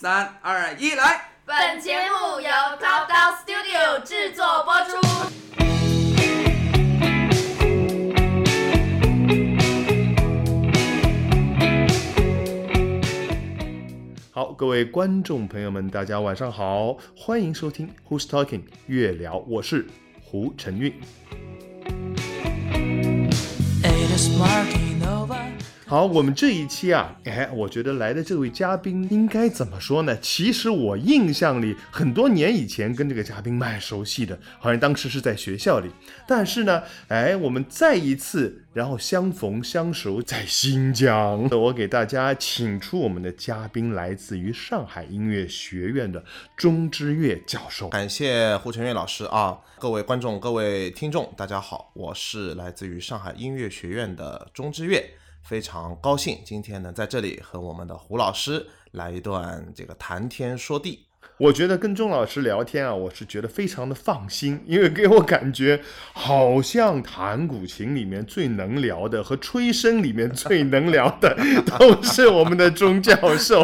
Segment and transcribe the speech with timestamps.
[0.00, 1.22] 三二一，来！
[1.44, 4.96] 本节目由 Top Down Studio 制作播出。
[14.30, 19.88] 好，各位观众朋友们，大家晚上好，欢迎收听 Who's Talking 月聊，我是
[20.22, 20.94] 胡晨运。
[25.88, 30.14] 好，我们这一期啊，哎，我觉得来的这位嘉宾应该怎么说呢？
[30.20, 35.90] 其实我印象里很多年以前跟这个嘉宾蛮熟悉的，好像当时是在学校里。
[36.26, 41.48] 但是呢，哎，我们再一次，然后相逢相熟在新疆。
[41.48, 46.22] 我给大家请出我们的嘉宾，来自于上海音乐学院的
[46.54, 47.88] 钟之岳教授。
[47.88, 49.56] 感谢胡晨月老师啊！
[49.78, 55.14] 各位观众、各位听众，大家好，我是来自于上海音乐学院的钟之岳。
[55.48, 61.06] 非常高兴今天能在这里和我们的胡老师来一段这个谈天说地。
[61.38, 65.80] 我觉得跟钟老师聊天啊，我是觉得非常的放心，因为给我感觉
[66.12, 71.36] 好像弹古琴里面最能聊的和吹笙里面最能聊的
[71.78, 73.60] 都是我们的钟教授，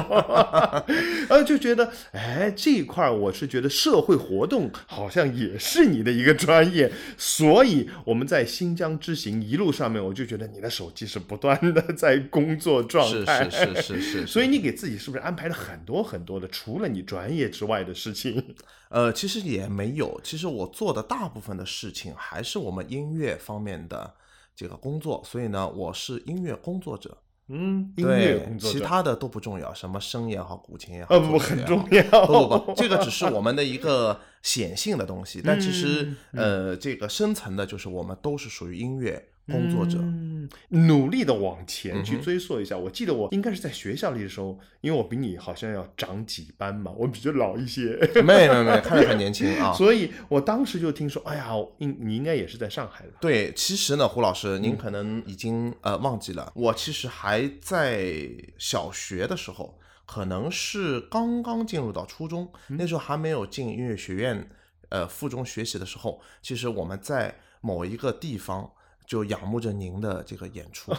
[1.29, 14.21] 然 后就觉得哎这一块我是觉得社会活动好像也是你的一个专业，所以我们在新疆之行一路上面，我就觉得你的手机是不断的在工作状态，是是是是。
[14.21, 18.55] 是，所以你给自己是不是安排了很多很多的除了你专业之外的事情？
[18.91, 24.15] 呃，其实也没有，其实我做的大部分的事情还是我们音乐方面的
[24.55, 27.17] 这个工作，所以呢，我是音乐工作者。
[27.49, 39.99] 嗯，音乐对工，作者其他的都不重要，什么声也好，古琴也好，呃不很重要，不不不，这个只是我们的一个 显性的东西，但其实嗯呃，这个深层的就是我们都是属于音乐工作者。
[39.99, 40.34] 嗯，
[40.69, 42.77] 努力的往前去追溯一下。
[42.77, 49.73] 我记得我应该是在学校里的时候，因为我比你好像要长几班嘛，我比较老一些，没没没，看着很年轻啊。
[49.77, 53.13] 所以我当时就听说，哎呀，应你应该也是在上海的。
[53.21, 64.49] 对，其实呢，胡老师，嗯您可能已经呃忘记了，我其实还在小学的时候，可能是刚刚进入到初中，嗯那时候还没有进音乐学院
[64.91, 68.71] 呃附中学习的时候，其实我们在某一个地方
[69.07, 70.93] 就仰慕着您的这个演出。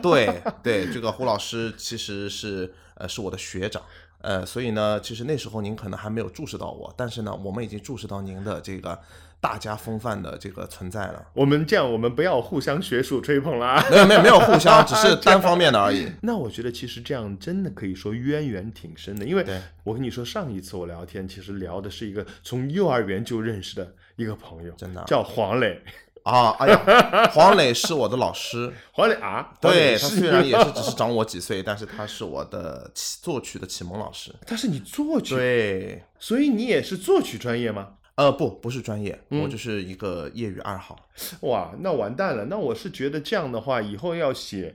[0.00, 3.82] 对对，这个胡老师其实是呃是我的学长。
[4.20, 8.98] 呃，所以呢，其实那时候您可能还没有注视到我，但是呢，我们已经注视到您的这个
[9.40, 11.24] 大家风范的这个存在了。
[11.34, 13.80] 我们这样，我们不要互相学术吹捧啦。
[13.88, 16.10] 没有没有没有互相，只是单方面的而已。
[16.22, 19.46] 那我觉得其实这样真的可以说渊源挺深的，因为
[19.84, 25.80] 我跟你说，上一次我聊天，其实聊的是一个从幼儿园就认识的一个朋友，真的叫黄磊。
[26.28, 34.30] 啊，哎呀，黄磊是我的老师， 黄磊啊，对他虽然也是只是长我几岁， 但是他是我的启作曲的启蒙老师。
[34.46, 37.94] 他是你作曲，对，所以你也是作曲专业吗？
[38.16, 41.08] 呃，不，不是专业，嗯我就是一个业余爱好。
[41.42, 42.46] 哇，那完蛋了。
[42.46, 44.74] 那我是觉得这样的话，以后要写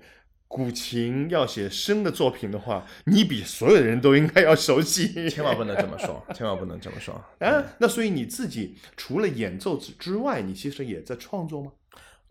[0.54, 5.28] 古琴、要写生的作品的话，你比所有人都应该要熟悉。
[5.28, 7.16] 千万不能这么说， 千万不能这么说。
[7.40, 7.64] 啊！
[7.80, 11.72] 那所以你自己除了演奏之外，你其实也在创作吗？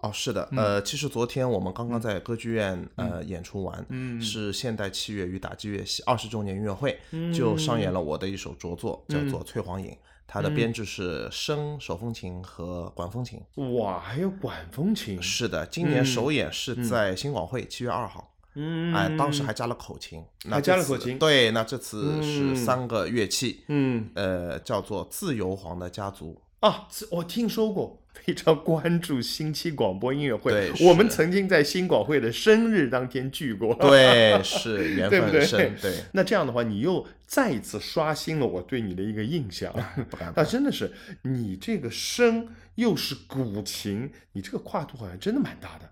[0.03, 0.59] 哦，是的，嗯。
[0.59, 4.21] 呃，其实昨天我们刚刚在歌剧院呃演出完，嗯。
[4.21, 7.33] 是现代器乐与打击乐系二十周年音乐会，嗯。
[7.33, 9.89] 就上演了我的一首着作，叫做《翠黄引》，
[10.27, 13.41] 它的编制是笙、手风琴和管风琴。
[13.77, 18.29] 哇，还有管风琴，是的，今年首演是在新广汇七月二号。
[18.55, 24.11] 嗯，哎，当时还加了口琴，那还加了口琴对，那这次是嗯三个乐器，嗯。
[24.15, 26.39] 呃，叫做自由皇的家族。
[26.61, 30.53] 啊，这我听说过，非常关注新期广播音乐会。
[30.53, 33.75] 对我们曾经在新广会的生日当天聚过。
[33.75, 39.73] 对，是缘 分深，对，那这样的话，你又再一次刷新了我对你的一个印象。
[40.09, 45.91] 不敢那真的是你这个声又是古琴，你这个跨度好像真的蛮大的。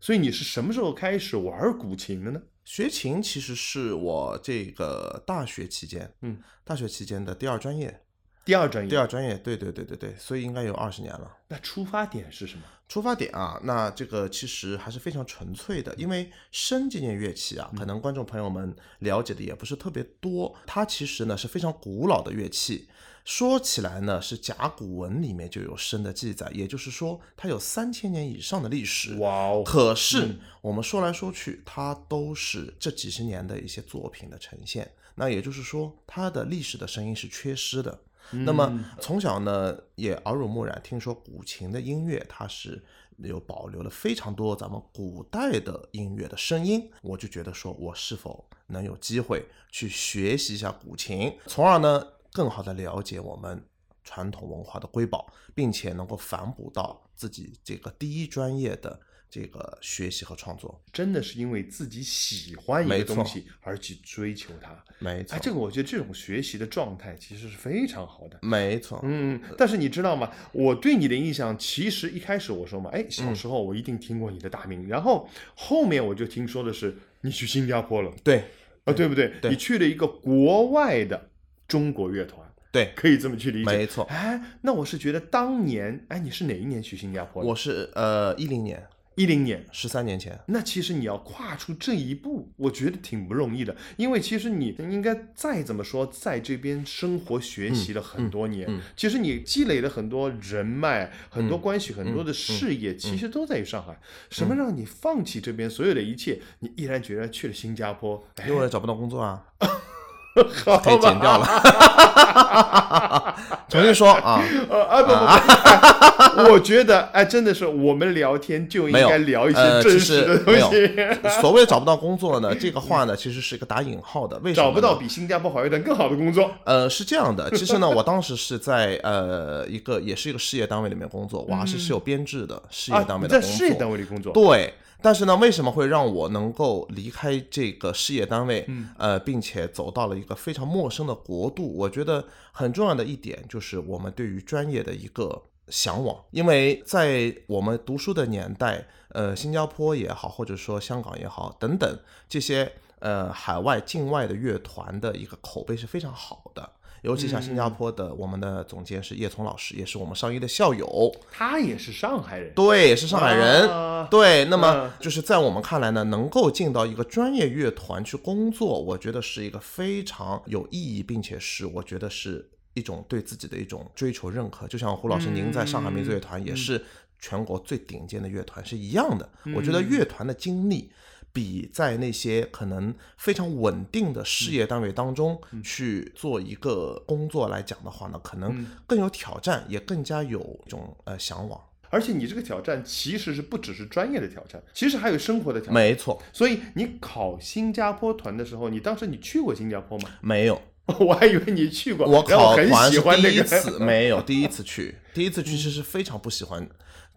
[0.00, 2.42] 所以你是什么时候开始玩古琴的呢？
[2.64, 8.00] 学琴其实是我这个大学期间，嗯，大学期间的第二专业，
[8.44, 11.36] 第二专业，第二专业，对对对对对，所以应该有二十年了。
[11.48, 12.62] 那出发点是什么？
[12.88, 22.88] 出发点啊，那这个其实还是非常纯粹的，因为笙这件乐器啊，可能观众朋友们了解的也不是特别多，它其实呢是非常古老的乐器。
[23.24, 29.14] 说起来呢，是甲骨文里面就有笙的记载，也就是说它有三千年以上的历史。
[29.18, 34.90] 哇哦，可是我们说来说去，它都是这几十年的一些作品的呈现。
[35.14, 38.00] 那也就是说，它的历史的声音是缺失的。
[38.32, 42.82] 那么从小呢，也耳濡目染，听说古琴的音乐它是
[43.18, 53.64] 有保留了非常多咱们古代的音乐的声音，我就觉得说我是否能有机会去学习一下古琴，从而呢更好的了解我们
[54.04, 59.00] 传统文化的瑰宝，并且能够反哺到自己这个第一专业的
[59.30, 60.82] 这个学习和创作。
[60.92, 64.76] 真的是因为自己喜欢一个东西而去追求它。
[64.98, 68.38] 没错哎，，这个我觉得这种学习的状态其实是非常好的。
[68.42, 70.30] 没错，嗯，但是你知道吗？
[70.52, 78.44] 我对你的印象，其实一开始我说嘛，哎，小时候我一定听过你的大名，然后后面我就听说的是你去新加坡了，对
[78.84, 79.32] 啊，对不对？
[79.40, 81.30] 对你去了一个国外的
[81.66, 83.70] 中国乐团，对，可以这么去理解。
[83.70, 84.04] 没错。
[84.04, 87.48] 哎，那我是觉得当年，哎，你是哪一年去新加坡的？
[87.48, 88.86] 我是呃一零年，
[89.20, 89.66] 一零年。
[89.70, 104.00] 十三年前，那其实你要跨出这一步，我觉得挺不容易的，因为其实你应该再怎么说，在这边生活学习了很多年，嗯其实你积累了很多人脉、很多关系、很嗯多的事业，其实都在于上海。
[104.30, 106.40] 什么让你放弃这边所有的一切？
[106.60, 108.26] 你毅然决然去了新加坡？
[108.36, 109.68] 哎，因为找不到工作啊，好
[110.82, 111.46] 可以剪掉了。
[113.68, 120.90] 重新说啊，呃啊不不不，哎我觉得哎，真的是我们聊天就应该聊一些真实的东西。
[121.40, 124.66] 所谓找不到工作呢，这个话呢其实是一个打引号的，为什么？
[124.66, 126.50] 找不到比新加坡好一点更好的工作。
[126.64, 133.48] 呃，是这样的，其实呢，我当时是在呃一个也是一个事业单位里面工作，我还是是有编制的事业啊，单位的工作。
[133.48, 141.74] 你在事业单位里工作，对，但是呢，为什么会让我能够离开这个事业单位，嗯呃，并且走到了一个非常陌生的国度？
[141.76, 151.98] 我觉得很重要的一点就是我们对于专业的一个向往，因为在我们读书的年代，呃，新加坡也好，或者说香港也好，等等
[152.28, 156.70] 这些呃海外境外的乐团的一个口碑是非常好的。
[157.02, 162.52] 尤其像新加坡的，我们的总监是叶聪老师，也是我们上一的校友，他也是上海人。
[162.54, 163.68] 对，是上海人。
[163.70, 174.66] 啊对，那么嗯就是在我们看来呢，能够进到一个专业乐团去工作，我觉得是一个非常有意义，并且是我觉得是一种对自己的一种追求认可。
[174.66, 176.82] 就像胡老师您在上海民族乐团也是
[177.18, 179.28] 全国最顶尖的乐团是一样的。
[179.54, 180.90] 我觉得乐团的经历。
[181.32, 191.60] 比在那些可能非常稳定的事业单位当中去做一个工作来讲的话呢，可能更有挑战，也更加有一种呃向往。
[191.92, 195.74] 而且你这个挑战其实是不只是专业的挑战，其实还有生活的挑战。
[195.74, 200.08] 没错，所以你考新加坡团的时候，你当时你去过新加坡吗？
[200.22, 200.62] 没有，
[201.00, 203.42] 我还以为你去过，我考团是第一喜欢那个。
[203.42, 206.68] 次， 没有第一次去，第一次去其实是非常不喜欢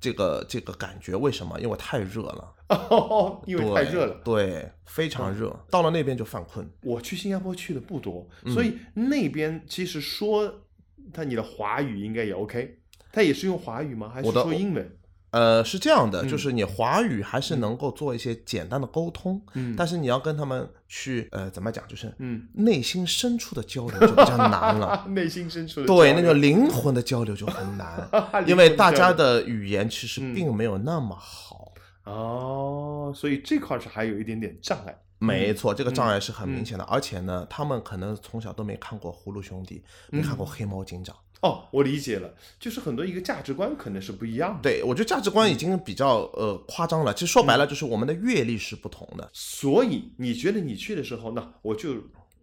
[0.03, 1.57] 这个这个感觉，为什么？
[1.61, 2.53] 因为太热了，
[2.89, 4.19] 哦， 因为太热了。
[4.25, 6.69] 对，非常热，到了那边就犯困。
[6.81, 10.65] 我去新加坡去的不多，嗯所以那边其实说
[11.13, 12.79] 他你的华语应该也 OK，
[13.13, 14.11] 他也是用华语吗？
[14.13, 14.97] 还是说英文？
[15.33, 25.05] 呃，是这样的，嗯就是你华语还是能够做一些简单的沟通，嗯但是你要跟他们去呃怎么讲，就是嗯，内心深处的交流就比较难了。
[25.09, 28.07] 内心深处的对，交流那个灵魂的交流就很难，
[28.45, 31.73] 因为大家的语言其实嗯并没有那么好。
[32.03, 34.95] 哦，所以这块儿是还有一点点障碍。
[35.17, 39.81] 没错，这个障碍是很嗯明显的，而且呢，他们可能从小都没看过《葫芦兄弟》，
[40.15, 41.15] 没看嗯过《黑猫警长》。
[41.43, 44.61] 哦，我理解了，就是很多一个价值观可能是不一样的。
[44.63, 47.13] 对我觉得价值观已经比较呃夸张了。
[47.13, 49.29] 其实说白了，就是我们的阅历是不同的。
[49.33, 51.95] 所以你觉得你去的时候，那我就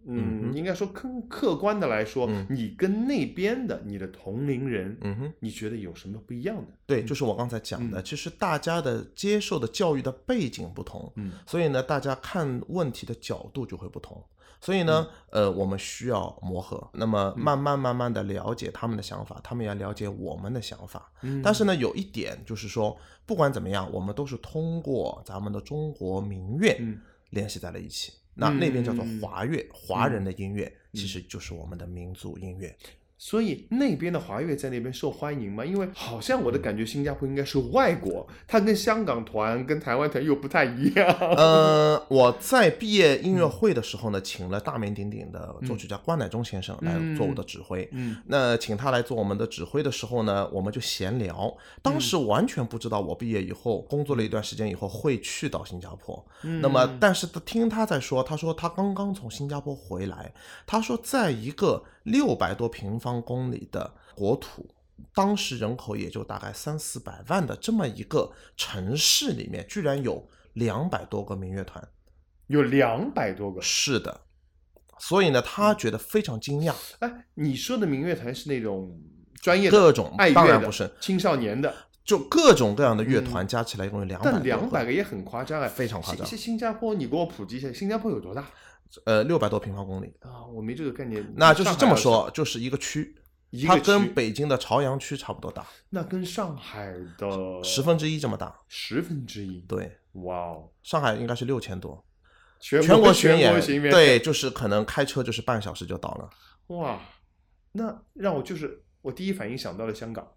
[0.05, 6.67] 嗯，嗯应该说更客观的来说，嗯你跟那边的你的同龄人，嗯哼，你觉得有什么不一样的？
[6.85, 14.23] 对，就是我刚才讲的，其实大家的接受的教育的背景不同，嗯，所以呢，大家看问题的角度就会不同。
[14.61, 15.43] 所以呢，嗯。
[15.43, 21.11] 呃，我们需要磨合，那么慢慢慢慢的了解他们的想法，他们也要了解我们的想法。
[21.21, 21.41] 嗯。
[21.41, 26.99] 但是呢，有一点就是说，不管怎么样，我们都是通过咱们的中国民乐嗯。
[27.31, 28.13] 联系在了一起。
[28.33, 32.75] 那那边叫做嗯华乐，华人的音乐其实就是我们的民族音乐。
[33.21, 35.63] 所以那边的华乐在那边受欢迎吗？
[35.63, 41.07] 因为好像我的感觉，新加坡应该是外国，它跟香港团、跟台湾团又不太一样。
[41.37, 47.87] 呃，我在毕业音乐会的时候呢，请了大名鼎鼎的作曲家关乃忠先生来做我的指挥。
[47.91, 51.55] 嗯那请他来做我们的指挥的时候呢，我们就闲聊。
[51.83, 56.25] 当时完全不知道我毕业以后工作了一段时间以后会去到新加坡。
[56.41, 60.33] 那么，但是听他在说，他说他刚刚从新加坡回来，
[60.65, 64.67] 他说在一个六百多平方公里的国土。
[65.15, 71.85] 当时人口也就大概三四百万的这么一个城市里面，居然有两百多个民乐团。
[72.45, 73.59] 有两百多个。
[73.61, 74.21] 是的，
[74.99, 76.75] 所以呢，他觉得非常惊讶。
[76.99, 79.01] 哎，你说的民乐团是那种
[79.41, 81.73] 专业的、各种爱乐的当然不是青少年的，
[82.05, 88.47] 就各种各样的乐团加起来一共有两百，但两百个也很夸张哎，非常夸张新新加坡，你给我普及一下，新加坡有多大？
[89.05, 90.13] 呃，六百多平方公里。
[90.21, 91.25] 啊，我没这个概念。
[91.35, 93.15] 那就是这么说，就是一个区，
[93.49, 98.59] 一个它跟北京的朝阳区差不多大，那跟上海的十分之一这么大。
[98.67, 102.03] 十分之一。，对，哇哦，上海应该是六千多，
[102.59, 103.53] 全全国巡演，
[103.89, 106.29] 对，就是可能开车就是半小时就到了，
[106.75, 106.99] 哇，
[107.71, 110.27] 那让我就是我第一反应想到了香港，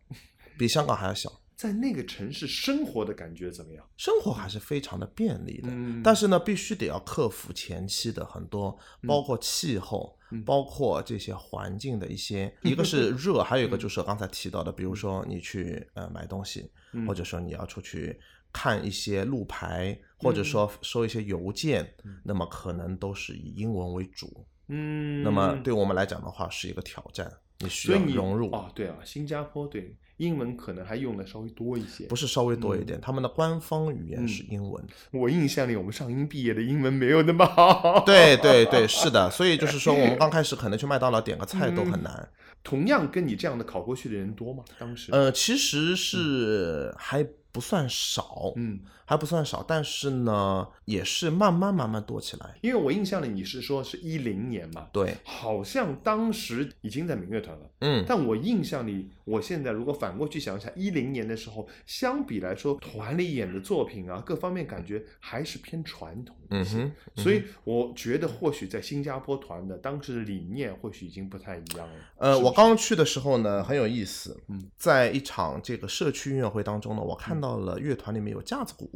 [0.59, 1.31] 比香港还要小，
[1.65, 3.83] 在那个城市生活的感觉怎么样？
[3.97, 5.69] 生活还是非常的便利的。
[5.71, 6.03] 嗯。
[6.05, 8.79] 但是呢，必须得要克服前期的很多，
[9.09, 10.45] 包括气候，嗯。
[10.45, 17.07] 包括这些环境的一些， 一个是热，还有一个就是刚才提到的，比如说你去呃买东西，嗯。
[17.07, 18.21] 或者说你要出去
[18.53, 24.47] 看一些路牌，或者说收一些邮件，那么可能都是以英文为主。
[24.69, 27.33] 嗯，那么对我们来讲的话，是一个挑战，
[27.65, 28.51] 你需要融入。
[28.51, 32.07] 哦，对啊，新加坡对英文可能还用的稍微多一些。
[32.07, 34.85] 不是稍微多一嗯点，他们的官方语言是英文。
[35.13, 38.03] 我印象里，我们上英毕业的英文没有那么好。
[38.07, 42.29] 对对对， 是的，所以就是说，我们刚开始可能去麦当劳点个菜都很难。
[42.63, 44.65] 同样跟你这样的考过去的人多吗？
[44.79, 52.57] 当时，呃，其实是还不算少，嗯，还不算少，但是呢，也是慢慢慢慢多起来。
[52.63, 57.71] 因为我印象里你是说是一零年嘛，对，好像当时已经在民乐团了。
[57.81, 66.79] 嗯，但我印象里，我现在如果反过去想一下，一零年的时候，相比来说，团里演的作品啊，各方面感觉还是偏传统一些。
[66.79, 71.95] 嗯哼，所以我觉得，或许在新加坡团的当时的理念，或许已经不太一样了。
[72.17, 74.41] 呃，是不是我刚去的时候呢，很有意思。
[74.49, 78.89] 嗯，在一场这个社区音乐会当中呢，我看到了乐团里面有架子鼓，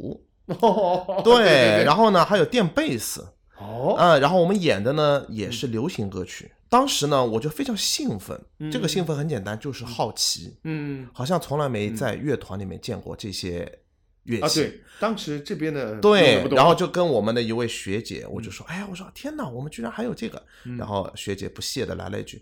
[0.61, 3.27] 哦，对，对然后呢还有电贝斯，
[3.57, 6.51] 哦，嗯，然后我们演的呢也是流行歌曲。
[6.69, 8.39] 当时呢，我就非常兴奋。
[8.71, 11.07] 这个兴奋很简单，就是好奇，嗯。
[11.11, 13.79] 好像从来没在乐团里面见过这些
[14.25, 14.61] 乐啊，器。
[14.61, 20.39] 对，当时这边的对然后就跟我们的一位学姐，我就说，哎呀，我说天哪，我们居然还有这个。
[20.65, 20.77] 嗯。
[20.77, 22.39] 然后学姐不屑的来了一句，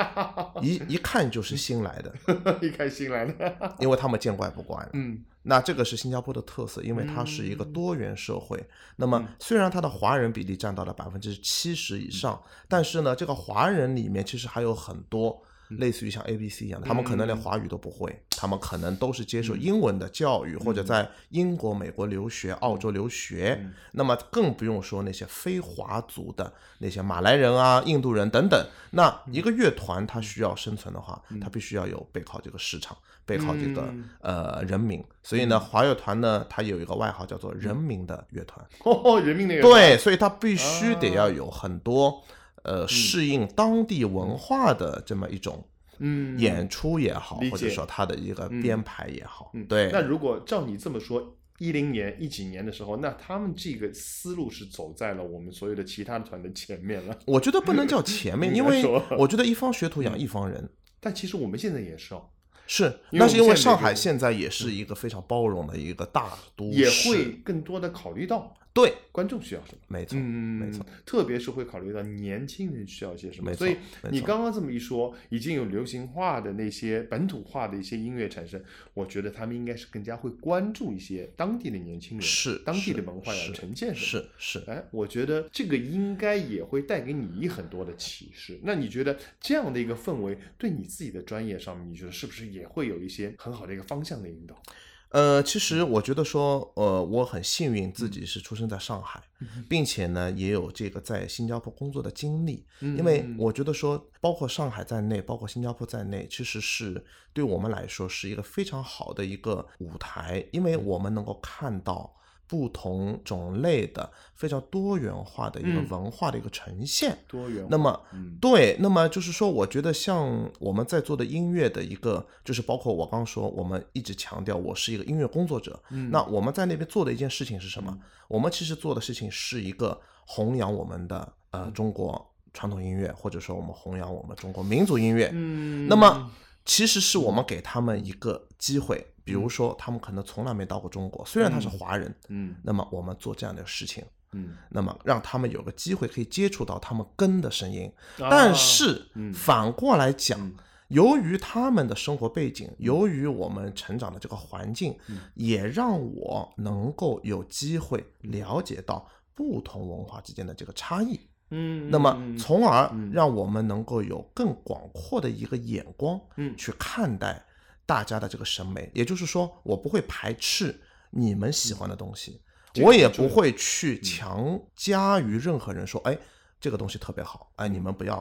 [0.62, 2.14] 一一看就是新来的，
[2.66, 4.88] 一看新来的，因为他们见怪不怪了。
[4.94, 8.62] 嗯那这个是新加坡的特色，因为它是一个多元社会。
[8.96, 15.42] 那么虽然它的华人比例占到了百分之七十以上，但是呢，这个华人里面其实还有很多
[15.78, 23.64] 类似于像 A B C 一样的，他们可能连华语都不会，他们可能都是接受英文的教育，或者在英国、美国留学、澳洲留学。
[23.92, 28.66] 那么更不用说那些非华族的那些马来人啊、印度人等等。
[28.90, 34.08] 那一个乐团它需要生存的话，它必须要有背靠这个市场，背靠这个嗯。
[34.20, 35.02] 呃人民。
[35.22, 38.66] 所以呢，华乐团呢，它有一个外号叫做“人民的乐团”。
[38.84, 39.72] 哦，人民的乐团。
[39.72, 41.20] 对，所以它必须得啊。
[41.20, 42.22] 要有很多
[42.62, 45.66] 呃适应当地文化的这么一种
[45.98, 46.38] 嗯。
[46.38, 49.90] 演出也好，或者说他的一个编排也好嗯，对。
[49.92, 57.18] 那如果照你这么说，一零年、一几年的时候，那他们这个思路是走在了我们所有的其他团的前面了。
[57.26, 58.82] 我觉得不能叫前面， 因为
[59.18, 60.70] 我觉得一方学徒养一方人。
[61.00, 62.30] 但其实我们现在也是哦，
[62.66, 69.78] 是，那是因为上海现在也是一个非常包容的一个大都市，也会更多的考虑到对，观众需要什么。
[69.88, 70.22] 没错，嗯，
[70.60, 73.76] 没错，，特别是会考虑到年轻人需要些什么，没错所以
[74.12, 78.62] 你刚刚这么一说，已经有流行化的那些本土化的一些音乐产生，
[78.94, 84.24] 我觉得他们应该是更加会关注一些当地的年轻人，是当地的文化要呈现什么。
[84.38, 84.70] 是是。
[84.70, 88.60] 哎，我觉得这个应该也会带给你很多的启示。
[88.62, 94.62] 那你觉得这样的一个氛围，对你自己的专业上面，你觉得是不是也会有一些很好的一个方向的引导？
[95.10, 99.20] 呃，其实我觉得说，呃，我很幸运嗯自己是出生在上海，
[99.68, 102.64] 并且呢，也有这个在新加坡工作的经历。
[102.80, 102.96] 嗯。
[102.96, 112.14] 因为我觉得说，包括上海在内，包括新加坡在内，其实是对我们来说是一个非常好的一个舞台，因为我们能够看到
[112.50, 117.16] 不同种类的非常多元化的一个嗯文化的一个呈现。
[117.28, 125.80] 多元化，那么嗯对，那么就是说，我觉得像我们在做的音乐的一个，就是包括我刚刚说，我们一直强调我是一个音乐工作者。
[125.90, 127.96] 嗯那我们在那边做的一件事情是什么？
[128.26, 135.30] 我们其实做的事情是一个弘扬我们的嗯呃中国传统音乐，或者说我们弘扬我们中国民族音乐。
[135.32, 136.28] 嗯，那么
[136.64, 142.56] 其实是我们给他们一个机会，比如说他们可能从来没到过中国，虽然他是华人，嗯。
[142.64, 144.04] 那么我们做这样的事情。
[144.32, 149.32] 嗯，那么让他们有个机会可以接触到他们根的声音，啊但是嗯。
[149.32, 150.54] 反过来讲嗯，
[150.88, 155.18] 由于他们的生活背景，由于我们成长的这个环境，嗯。
[155.34, 161.20] 也让我能够有机会了解到不同文化之间的这个差异。
[161.50, 163.10] 嗯，那么嗯，从而嗯。
[163.12, 166.56] 让我们能够有更广阔的一个眼光，嗯。
[166.56, 167.44] 去看待
[167.90, 168.88] 大家的这个审美。
[168.94, 170.80] 也就是说，我不会排斥
[171.10, 172.40] 你们喜欢的东西，
[172.72, 176.16] 这个我也不会去强加于任何人说，哎，
[176.60, 178.18] 这个东西特别好，哎，你们不要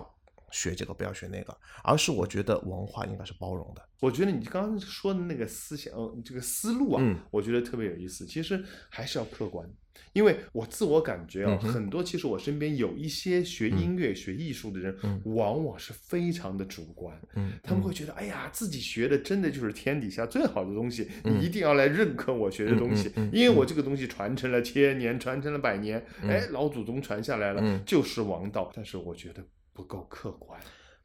[0.49, 3.88] 学这个，不要学那个，而是我觉得文化应该是包容的。
[3.99, 8.25] 我觉得你刚刚说的那个思想，呃这个思路啊，嗯我觉得特别有意思。
[8.25, 9.69] 其实还是要客观，
[10.13, 15.22] 因为我自我感觉啊，嗯很多其实我身边有一些学音乐、学艺术的人，嗯。
[15.25, 17.20] 往往是非常的主观。
[17.36, 21.39] 嗯，他们会觉得，哎呀，自己学的真的就是天底下最好的东西，嗯。
[21.39, 27.82] 你一定要来认可我学的东西，因为我这个东西传承了千年，传承了百年，哎，老祖宗传下来了，嗯。
[27.86, 28.72] 就是王道。
[28.75, 30.60] 但是我觉得不够客观。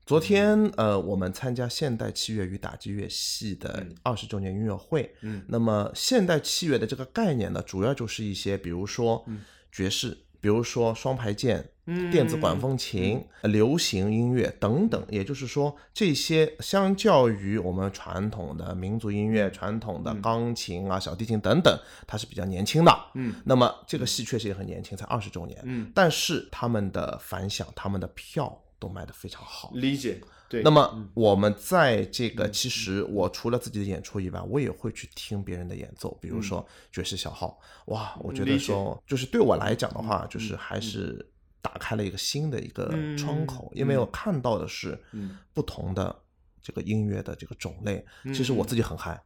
[0.06, 3.94] 昨天呃，我们参加现代器乐与打击乐系的嗯。
[4.02, 5.14] 二十周年音乐会。
[5.22, 5.42] 嗯。
[5.48, 9.40] 那么现代器乐的这个概念呢，主要就是一些，比如说嗯。
[9.72, 12.10] 爵士，比如说双排键、嗯。
[12.10, 15.02] 电子管风琴、流行音乐等等。
[15.08, 21.74] 也就是说，这些相较于我们传统的民族音乐、传统的钢琴啊、小提琴等等，
[22.06, 22.94] 它是比较年轻的。
[23.14, 23.34] 嗯。
[23.46, 25.58] 那么这个戏确实也很年轻，才二十周年。
[25.64, 29.70] 嗯，但是他们的反响、他们的票都卖得非常好。
[29.74, 30.20] 理解。
[30.46, 41.26] 对，那么我们在这个，其实我除了自己的演出以外，我也会去听别人的演奏，比如说爵士小号，哇，我觉得说，就是对我来讲的话，就是还是
[41.62, 46.14] 打开了一个新的一个窗口，因为我看到的是嗯不同的
[46.62, 49.20] 这个音乐的这个种类，嗯其实我自己很嗨。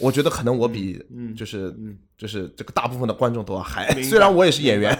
[0.00, 4.92] 我觉得可能我比嗯就是嗯就是这个大部分的观众都要嗨虽然我也是演员。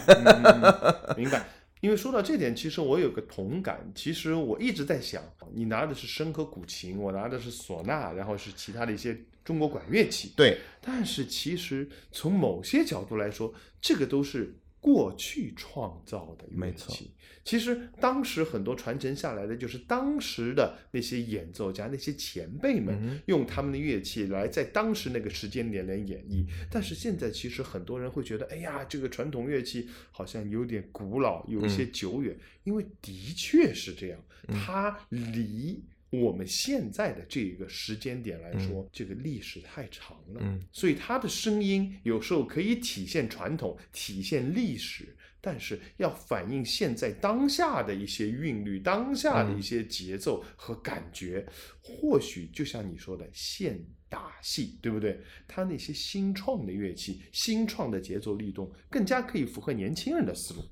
[1.17, 1.45] 明白。
[1.85, 3.93] 因为说到这点，其实我有个同感。
[3.95, 5.23] 其实我一直在想，
[5.53, 9.15] 你拿的是笙和古琴，我拿的是唢呐，然后是其他的一些
[9.45, 10.33] 中国管乐器。
[10.35, 16.57] 对，但是其实从某些角度来说，这个都是过去创造的乐器。
[16.57, 16.95] 没错
[17.43, 26.45] 其实当时很多传承下来的，就是当时的那些演奏家、那些前辈们用他们的乐器来在当时那个时间点来演绎。
[26.71, 32.37] 但是现在其实很多人会觉得，哎呀，这个传统乐器好像有点古老，有一些久远。
[32.65, 35.83] 因为的确是这样，它离。
[36.21, 51.47] 我们现在的这个时间点来说，这个历史太长了，嗯所以他的声音有时候可以体现传统，体现历史，但是要反映现在当下的一些韵律、当下的一些节奏和感觉。
[51.81, 55.21] 或许就像你说的现打戏，对不对？
[55.47, 60.63] 它那些新创的乐器、新创的节奏律动，更加可以符合年轻人的思路。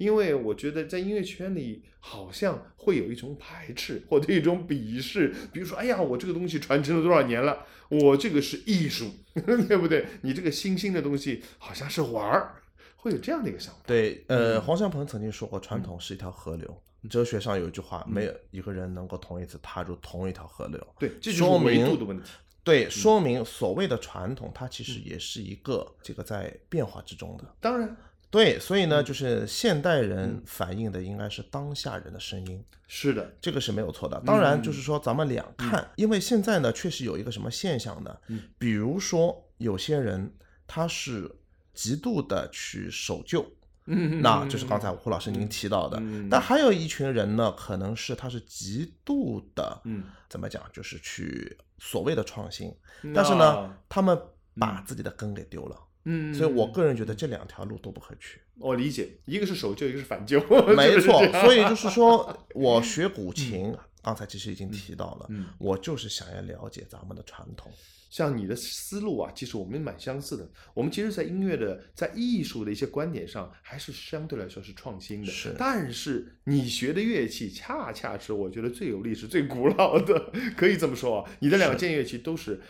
[0.00, 9.10] 因为我觉得在音乐圈里，好像会有一种排斥或者一种鄙视，比如说，哎呀，我这个东西传承了多少年了，我这个是艺术，
[9.68, 10.06] 对不对？
[10.22, 12.62] 你这个新兴的东西好像是玩儿，
[12.96, 13.80] 会有这样的一个想法。
[13.86, 16.82] 对，呃，黄山鹏曾经说过，传统是一条河流。
[17.10, 20.86] 哲学上有一句话，没有一个人能够同一次踏入同一条河流。
[20.98, 22.30] 对，这就维度的问题。
[22.64, 27.44] 对，说明所谓的传统，它其实也是一个这个在变化之中的。
[27.60, 27.96] 当然
[28.30, 34.22] 对，所以呢，就是现代人反映的应该是当下人的声音，是的，这个是没有错的。
[34.24, 38.16] 当然，就是说咱们两看，因为现在呢，确实有一个什么现象呢？
[38.56, 40.32] 比如说有些人
[40.68, 41.28] 他是
[41.74, 43.44] 极度的去守旧，
[43.86, 45.98] 嗯那就是刚才胡老师您提到的。
[46.00, 46.28] 嗯。
[46.30, 53.12] 但还有一群人呢，可能是他是极度的，嗯，怎么讲，就是去所谓的创新，嗯。
[53.12, 54.16] 但是呢，他们
[54.56, 55.76] 把自己的根给丢了。
[56.04, 58.40] 嗯，所以我个人觉得这两条路都不可取。
[58.58, 60.40] 我理解，一个是守旧，一个是反旧，
[60.76, 67.70] 没错所以就是说 我学古琴，刚才其实已经提到了嗯，我就是想要了解咱们的传统。
[68.10, 70.50] 像你的思路啊，其实我们蛮相似的。
[70.74, 75.30] 我们其实，在音乐的、在艺术的一些观点上，还是相对来说是创新的。
[75.30, 81.30] 是但是你学的乐器，恰恰是我觉得最有历史、最古老的，可以这么说啊。
[81.38, 82.60] 你的两件乐器都是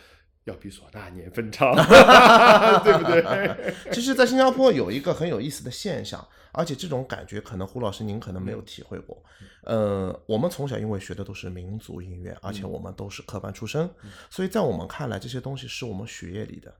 [0.45, 1.75] 要比唢呐年份长，
[2.83, 3.73] 对不对？
[3.93, 9.21] 其实，在新加坡有一个很有意思的现象，而且这种感觉可能胡老师您可能没有体会过。
[9.63, 13.87] 呃，我们从小因为学的都是民族音乐，而且我们都是科班出身，
[14.29, 16.73] 所以在我们看来，这些东西是我们血液里的。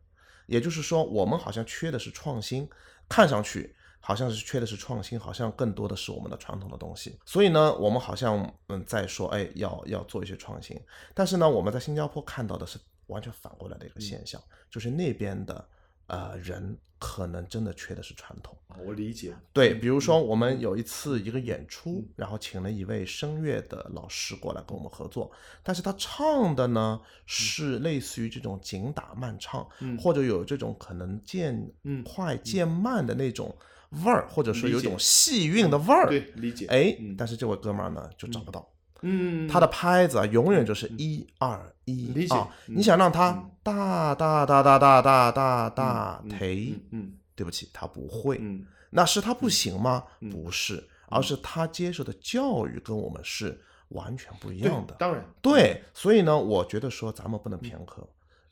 [0.47, 2.67] 也就是说，我们好像缺的是创新，
[3.07, 7.17] 看上去好像是缺的是创新，好像更多的是我们的传统的东西。
[7.25, 10.77] 所以呢，我们好像嗯在说，哎，要要做一些创新。
[11.13, 12.79] 但是呢，我们在新加坡看到的是
[13.11, 15.67] 完全反过来的一个现象，就是那边的
[16.07, 18.57] 呃人可能真的缺的是传统。
[18.85, 19.35] 我理解。
[19.51, 33.55] 对，比如说我们有一次一个演出，然后请了一位声乐的老师过来跟我们合作，但是他唱的呢是类似于这种紧打慢唱，嗯或者有这种可能渐嗯快渐慢的那种
[33.89, 36.07] 味儿，或者说有一种戏韵的味儿。
[36.07, 36.65] 对，理解。
[36.67, 38.80] 哎嗯，但是这位哥们儿呢就找不到，嗯，
[39.47, 42.75] 他的拍子啊永远就是一二一啊，嗯。
[42.77, 43.51] 你想让他嗯。
[43.63, 48.37] 大大大大大大大忒嗯，嗯对不起，他不会。
[48.39, 48.65] 嗯。
[48.89, 50.03] 那是他不行吗？
[50.19, 50.29] 嗯。
[50.29, 53.59] 不是，而是他接受的教育跟我们是
[53.89, 54.95] 完全不一样的。
[54.99, 58.07] 当然，对，所以呢，我觉得说咱们不能偏科，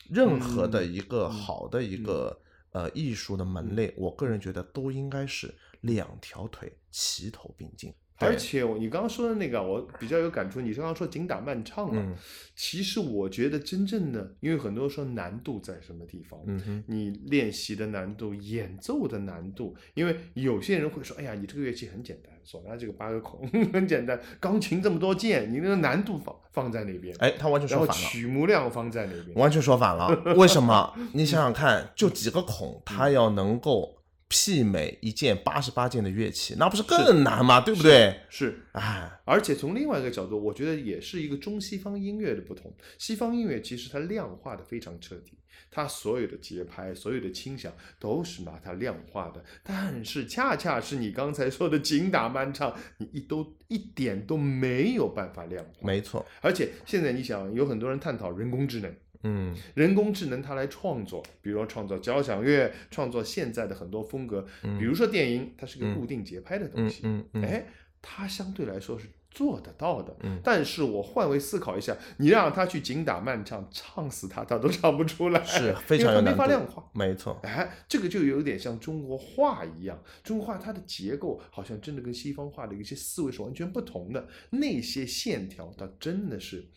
[0.08, 2.38] 任何的一个好的一个
[2.72, 7.94] 呃艺术的门类，我个人觉得都应该是两条腿齐头并进。
[8.20, 10.60] 而且你刚刚说的那个，我比较有感触。
[10.60, 12.14] 你刚刚说紧打慢唱嘛，嗯
[12.54, 27.92] 其实我觉得真正的，因为很多人说难度在什么地方，嗯，你练习的难度、演奏的难度，因为有些人会说，哎呀，你这个乐器很简单，唢呐这个八个孔 很简单，钢琴这么多键，你那个难度放放在那边，哎，他完全说反了。
[27.94, 30.94] 曲目量放在那边，完全说反了， 为什么？
[31.14, 33.99] 你想想看，就几个孔，他要能够
[34.30, 37.60] 媲美一件八十八件的乐器，那不是更难吗？
[37.60, 38.20] 对不对？
[38.30, 38.62] 是。
[38.72, 42.72] 啊，而且从另外一个角度，我觉得也是一个中西方音乐的不同。
[42.96, 45.32] 西方音乐其实它量化的非常彻底，
[45.68, 49.44] 它所有的节拍、所有的轻响都是拿它量化的。
[49.64, 55.72] 但是恰恰是你刚才说的紧打慢唱，你一都一点都没有办法量化。
[55.82, 59.54] 没错，而且现在你想，有很多人探讨人工智能，嗯。
[59.74, 64.46] 人工智能它来创作，比如说创作交响乐，创作现在的很多风格，
[64.78, 67.66] 比如说电影，它是个固定节拍的东嗯西，嗯嗯，哎，
[68.00, 70.16] 它相对来说是做得到的。
[70.22, 70.40] 嗯。
[70.42, 76.90] 但是我换位思考一下，你让他去紧打慢唱，唱死他，他都唱不出来，是非常没法量化。
[76.94, 84.26] 没错，哎，这个就有点像中国画一样，中国画它的结构好像真的跟西方画的一些思维是完全不同的。
[84.50, 86.68] 那些线条，它真的是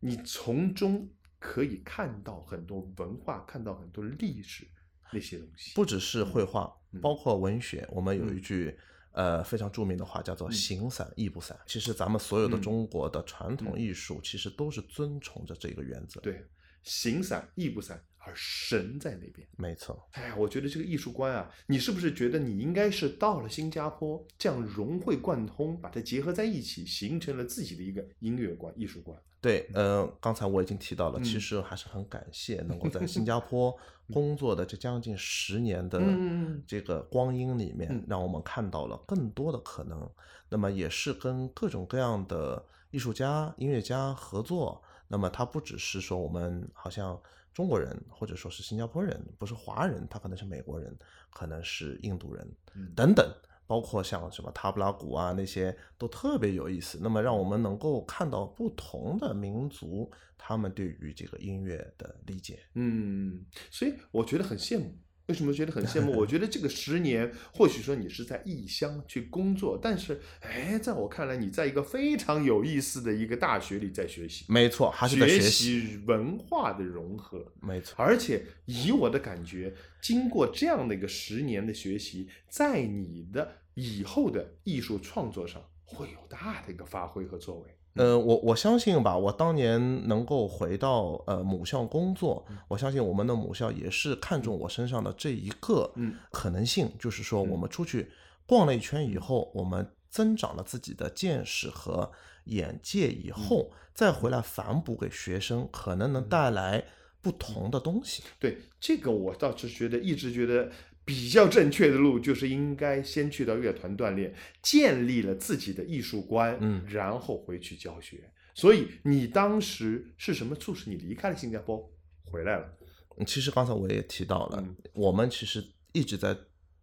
[0.00, 1.08] 你从中
[1.42, 4.64] 可以看到很多文化，看到很多历史
[5.12, 5.74] 那些东西。
[5.74, 8.78] 不只是绘画，嗯包括文学，我们有一嗯句。
[9.14, 11.54] 呃，非常著名的话叫做“嗯形散意不散”。
[11.68, 16.42] 其实咱们所有的嗯中国的传统嗯艺术，其实都是遵从着这个原则。，对，
[16.82, 19.46] 形散意不散，而神在那边。
[19.58, 20.08] 没错。
[20.12, 29.20] 哎呀，我觉得这个艺术观啊，你是不是觉得你应该是到了新加坡，这样融会贯通，把它结合在一起，形成了自己的一个音乐观、艺术观？
[29.42, 33.76] 对，呃，刚才我已经提到了，其嗯实还是很感谢能够在新加 坡
[34.12, 40.08] 工作的这将近十年的嗯这个光阴里面嗯，让我们看到了更多的可能。
[40.48, 44.80] 那么也是跟各种各样的艺术家、音乐家合作。
[45.08, 47.20] 那么他不只是说我们好像
[47.52, 50.96] 中国人，或者说是新加坡人，不是华人，他可能是美国人，
[51.30, 53.28] 可能是印度人嗯等等。
[53.72, 56.98] 包括像什么塔布拉鼓啊那些都特别有意思。
[57.00, 62.58] 那么让我们能够看到不同的民族他们对于这个音乐的理解。
[62.74, 64.94] 嗯，所以我觉得很羡慕。
[65.26, 66.12] 为什么觉得很羡慕？
[66.18, 75.48] 我觉得这个十年，或许说你是在异乡去工作，但是，哎，在我看来，你在一个非常有意思的一个大学里在学习，没错，还是在学学。
[75.48, 77.52] 习文化的融合。
[77.60, 87.68] 没错，而且以我的感觉，经过这样的一个十年的学习，在你的以后的艺术创作上会有大的一个发挥和作为。
[87.94, 96.14] 呃，我我相信吧，我当年能够回到呃母校工作，我相信我们的母校也是看中我身上的这一个嗯。
[96.30, 98.10] 可能性，就是说我们出去
[98.46, 102.10] 逛了一圈以后，我们增长了自己的见识和
[102.44, 106.86] 眼界以后，再回来反哺给学生，可能能带来
[107.20, 108.22] 不同的东西。
[108.38, 110.72] 对这个，我倒是觉得一直觉得
[111.04, 118.30] 比较正确的路，就是应该先去到乐团锻炼，建立了自己的艺术观，嗯然后回去教学。
[118.54, 121.90] 所以你当时是什么促使你离开了新加坡，
[122.24, 122.78] 回来了？
[123.18, 125.62] 嗯其实刚才我也提到了，嗯我们其实
[125.92, 126.36] 一直在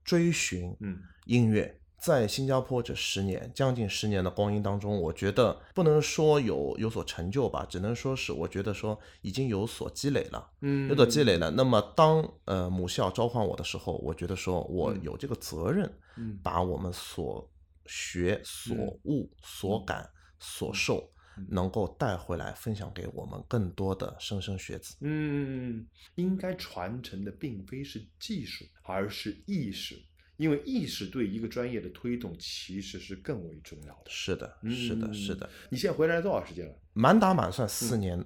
[0.03, 1.78] 追寻嗯音乐。
[2.01, 11.51] 在新加坡这十年，将近十年的光阴当中，我觉得不能说有有所成就吧，只能说是我觉得说已经有所积累了，嗯有所积累了。
[11.51, 14.99] 那么当呃母校召唤我的时候，我觉得说我嗯。
[15.03, 16.39] 有这个责任，嗯。
[16.41, 17.49] 把我们所
[17.85, 20.09] 学、所悟、所感、
[20.39, 24.95] 所受嗯，能够带回来分享给我们更多的莘莘学子。
[25.01, 29.95] 嗯，应该传承的并非是技术，而是意识，
[30.39, 34.05] 因为意识对一个专业的推动其实是更为重要的。
[34.07, 36.73] 是的，是的，是的，你现在回来多少时间了？
[36.93, 38.23] 满打满算四年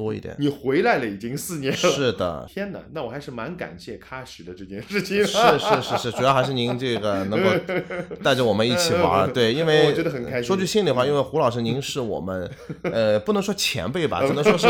[0.00, 0.34] 多一点。
[0.38, 1.76] 你回来了已经四年了。
[1.76, 5.18] 是的，天哪，那我还是蛮感谢喀什的这件事情。
[5.24, 7.50] 是是是是，主要还是您这个能够
[8.24, 12.50] 带着我们一起玩儿，对，因为我觉得很开心说句心里话，因为胡老师您是我们
[12.84, 14.68] 呃不能说前辈吧， 只能说是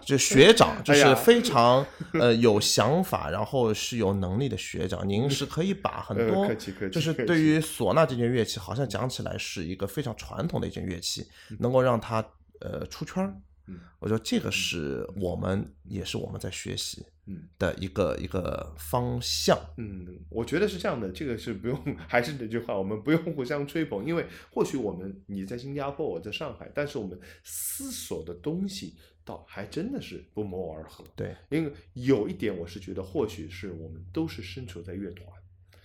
[0.00, 5.06] 就学长，就是非常呃有想法，然后是有能力的学长。
[5.06, 6.54] 您是可以把很呃多
[6.90, 11.26] 就是对于唢呐这件乐器，好像讲起来是一个非常传统的一件乐器，
[11.58, 12.24] 能够让它
[12.60, 13.34] 呃出圈儿。
[13.70, 19.58] 嗯我觉得这个是我们也是我们在学习嗯的一个一个方向。
[19.76, 21.78] 嗯，我觉得是这样的，这个是不用，
[22.08, 31.04] 还是那句话，我们不用互相吹捧，因为或许我们你在新加坡，我在上海，但是我们思索的东西倒还真的是不谋而合。
[31.14, 35.28] 对，因为有一点，我是觉得或许是我们都是身处在乐团，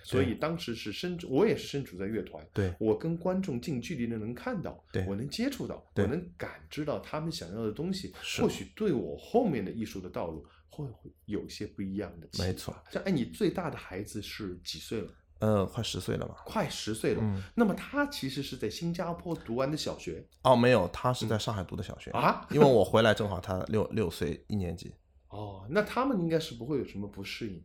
[0.06, 12.30] 所以当时是身处，我也是身处在乐团，对我跟观众近距离的能看到，对我能接触到，我能感知到他们想要的东西，或许对我后面的艺术的道路会会有一些不一样的。
[12.38, 15.12] 没错像哎，你最大的孩子是几岁了？
[15.39, 16.44] 呃，快十岁了吧？
[16.46, 17.22] 快十岁了。
[17.24, 22.48] 嗯那么他其实是在新加坡读完的小学哦，没有，他是在上海读的小学，啊？
[22.52, 24.94] 因为我回来正好他六六岁一年级。
[25.30, 27.62] 哦，那他们应该是不会有什么不适应。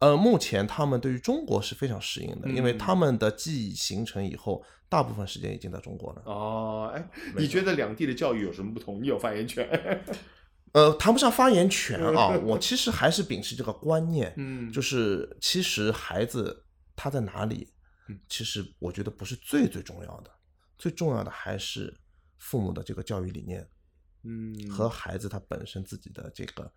[0.00, 6.22] 呃，目前他们对于中国是非常适应的，因为嗯他们的记忆形成以后，大部分时间已经在中国了。
[6.24, 9.02] 哦，哎，你觉得两地的教育有什么不同？
[9.02, 9.66] 你有发言权。
[10.72, 17.72] 呃，谈不上发言权啊，我 其实还是秉持这个观念，嗯就是其实孩子他在哪里
[18.08, 20.30] 嗯，其实我觉得不是最最重要的，
[20.76, 21.92] 最重要的还是
[22.36, 23.66] 父母的这个教育理念
[24.24, 26.70] 嗯和孩子他本身自己的这个，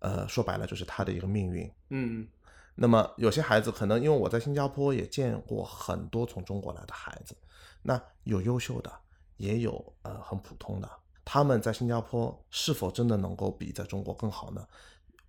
[0.00, 1.70] 呃，说白了就是他的一个命运。
[1.90, 2.26] 嗯
[2.76, 7.34] 那么有些孩子可能因为我在新加坡也见过很多从中国来的孩子，
[7.82, 8.92] 那有优秀的，
[9.38, 10.88] 也有呃很普通的。
[11.24, 14.64] 他们在新加坡是否真的能够比在中国更好呢？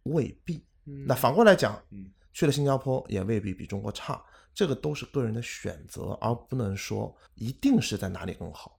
[0.04, 0.64] 未必。
[0.86, 8.78] 嗯那反过来讲，嗯去了新加坡也未必比中国差，这个都是个人的选择，而不能说一定是在哪里更好。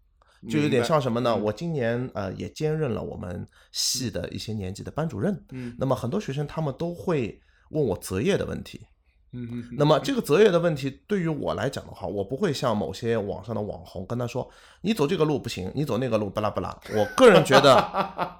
[0.49, 1.33] 就有点像什么呢？
[1.33, 8.87] 嗯我今年呃也兼任了我们系的一些年级的班主任，嗯那么很多学生他们都会问我择业的问题。
[9.33, 14.51] 嗯嗯那么这个择业的问题对于我来讲的话，我不会像某些网上的网红跟他说，
[14.81, 16.81] 你走这个路不行，你走那个路巴拉巴拉。
[16.95, 17.79] 我个人觉得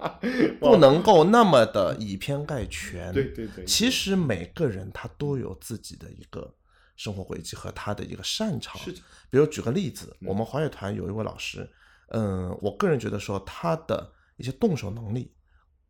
[0.59, 3.13] 不能够那么的以偏概全。
[3.13, 6.55] 对对对，其实每个人他都有自己的一个
[6.97, 8.81] 生活轨迹和他的一个擅长。
[8.81, 11.71] 是的比如举个例子，嗯我们华乐团有一位老师，
[12.13, 15.35] 嗯，我个人觉得说他的一些动手能力，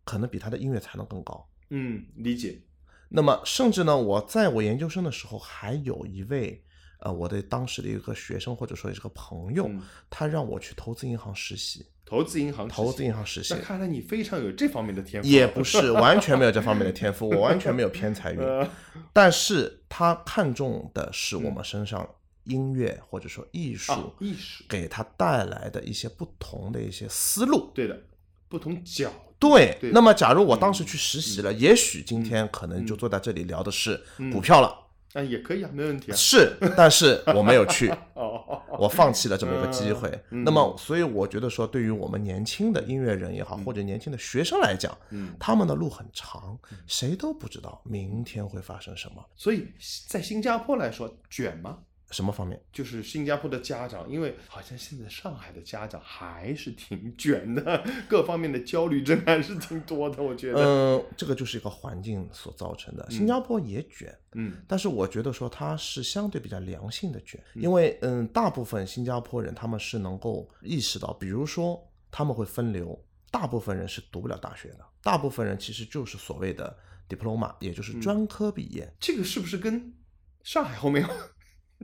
[0.05, 1.49] 可能比他的音乐才能更高。
[1.71, 2.61] 嗯理解。
[3.09, 6.63] 那么，甚至呢，我在我研究生的时候，还有一位，
[7.01, 15.29] 呃，我的当时的一个学生或者说是个朋友，嗯他让我去投资银行实习，投资银行，投资银行实习那，看来你非常有这方面的天赋。
[15.29, 18.69] 也不是完全没有这方面的 天赋，我完全没有偏财运，呃
[19.13, 22.09] 但是他看重的是我们身上
[22.45, 27.71] 音乐或者说艺术啊，艺术，给他带来的一些不同的一些思路。
[27.75, 27.99] 对的，
[28.49, 29.15] 不同角度。
[29.39, 34.75] 对对，那么假如我当时去实习了，也许今天可能就坐在这里聊的是股票了，
[35.13, 36.15] 啊，也可以啊，没问题啊。
[36.17, 40.11] 是，但是我没有去， 哦， 我放弃了这么一个机会。
[40.31, 46.59] 嗯那么，所以我觉得说，对于我们年轻的音乐人也好，或者年轻的学生来讲，嗯，他们的路很长，
[46.89, 49.69] 谁都不知道明天会发生什么，所以
[50.09, 51.79] 在新加坡来说，卷吗？
[52.11, 52.61] 什么方面。
[52.73, 60.63] 就是新加坡的家长，因为好像现在上海的家长还是挺卷的，各方面的焦虑症还是挺多的，我觉得。
[60.65, 63.07] 嗯，这个就是一个环境所造成的。
[63.11, 72.99] 新加坡也卷，嗯但是我觉得说它是相对比较良性的卷，因为嗯，大部分新加坡人他们是能够意识到，比如说他们会分流，
[73.31, 76.77] 大部分人是读不了大学的，大部分人其实就是所谓的
[77.09, 78.93] diploma，也就是专科毕业。
[78.99, 79.95] 这个是不是跟
[80.43, 81.07] 上海后面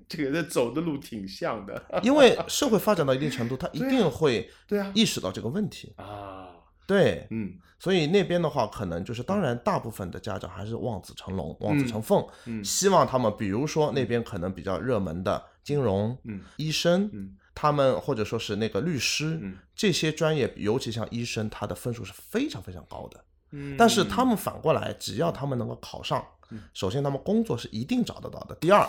[0.09, 2.01] 这个在走的路挺像的？
[2.03, 5.93] 因为社会发展到一定程度，他一定会对啊意识到这个问题。
[5.97, 6.49] 啊，
[6.87, 7.59] 对，嗯。
[7.79, 12.65] 所以那边的话，可能就是当然，大部分的家长还是望子成龙、望子成凤，嗯。
[12.65, 17.37] 希望他们，比如说那边可能比较热门的金融、嗯医生，嗯。
[17.55, 19.59] 他们或者说是那个律师，嗯。
[19.77, 23.25] 这些专业，尤其像医生，他的分数是非常非常高的。
[23.51, 24.25] 嗯，但是他。
[24.25, 26.63] 们反过来，只要他们能够考上，嗯。
[26.73, 28.55] 首先他们工作是一定找得到的。
[28.57, 28.89] 第二，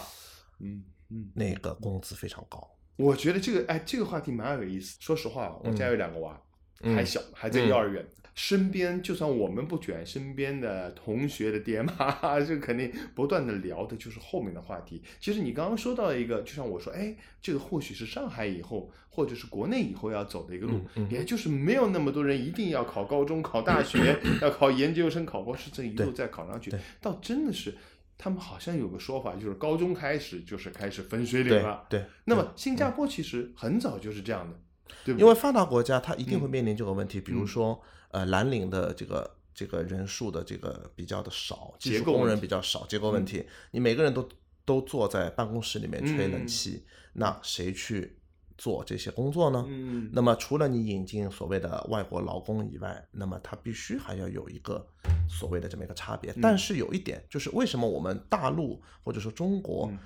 [0.60, 2.72] 嗯嗯，那个工资非常高。
[2.98, 4.98] 我觉得这个哎，这个话题蛮有意思。
[5.00, 6.42] 说实话，我家有两个娃，
[6.82, 8.06] 嗯还小，还在幼儿园。
[8.34, 15.02] 身边就算我们不卷，身边的同学的爹妈， 这肯定不断的聊的就是后面的话题。
[15.22, 27.74] 其实你刚刚说到一个，就像我说，哎，这个或许是上海以后，或者是国内以后要走的一个路，嗯嗯也就是没有那么多人一定要考高中、考大学， 要考研究生、考博士，这一路再考上去对，倒真的是。
[28.18, 31.86] 他们好像有个说法，就是高中开始就是开始分水岭对了。
[31.90, 34.60] 对，那么新加坡其实很早就是这样的，
[35.04, 35.20] 对对？
[35.20, 44.28] 因为发达国家它一定会嗯面临这个问题，比如说呃蓝领的这个这个人数的这个比较的少，技术工人比较少，结构问题，你每个人都
[44.64, 46.48] 都坐在办公室里面吹冷嗯。
[46.48, 48.18] 气，那谁去
[48.58, 49.66] 做这些工作呢？
[49.68, 50.10] 嗯。
[50.14, 54.86] 那么除了你引进所谓的外国劳工以外，那么它必须还要有一个
[55.30, 56.34] 所谓的这么一个差别。
[56.42, 59.98] 但是有一点就是，为什么我们大陆或者说中国嗯。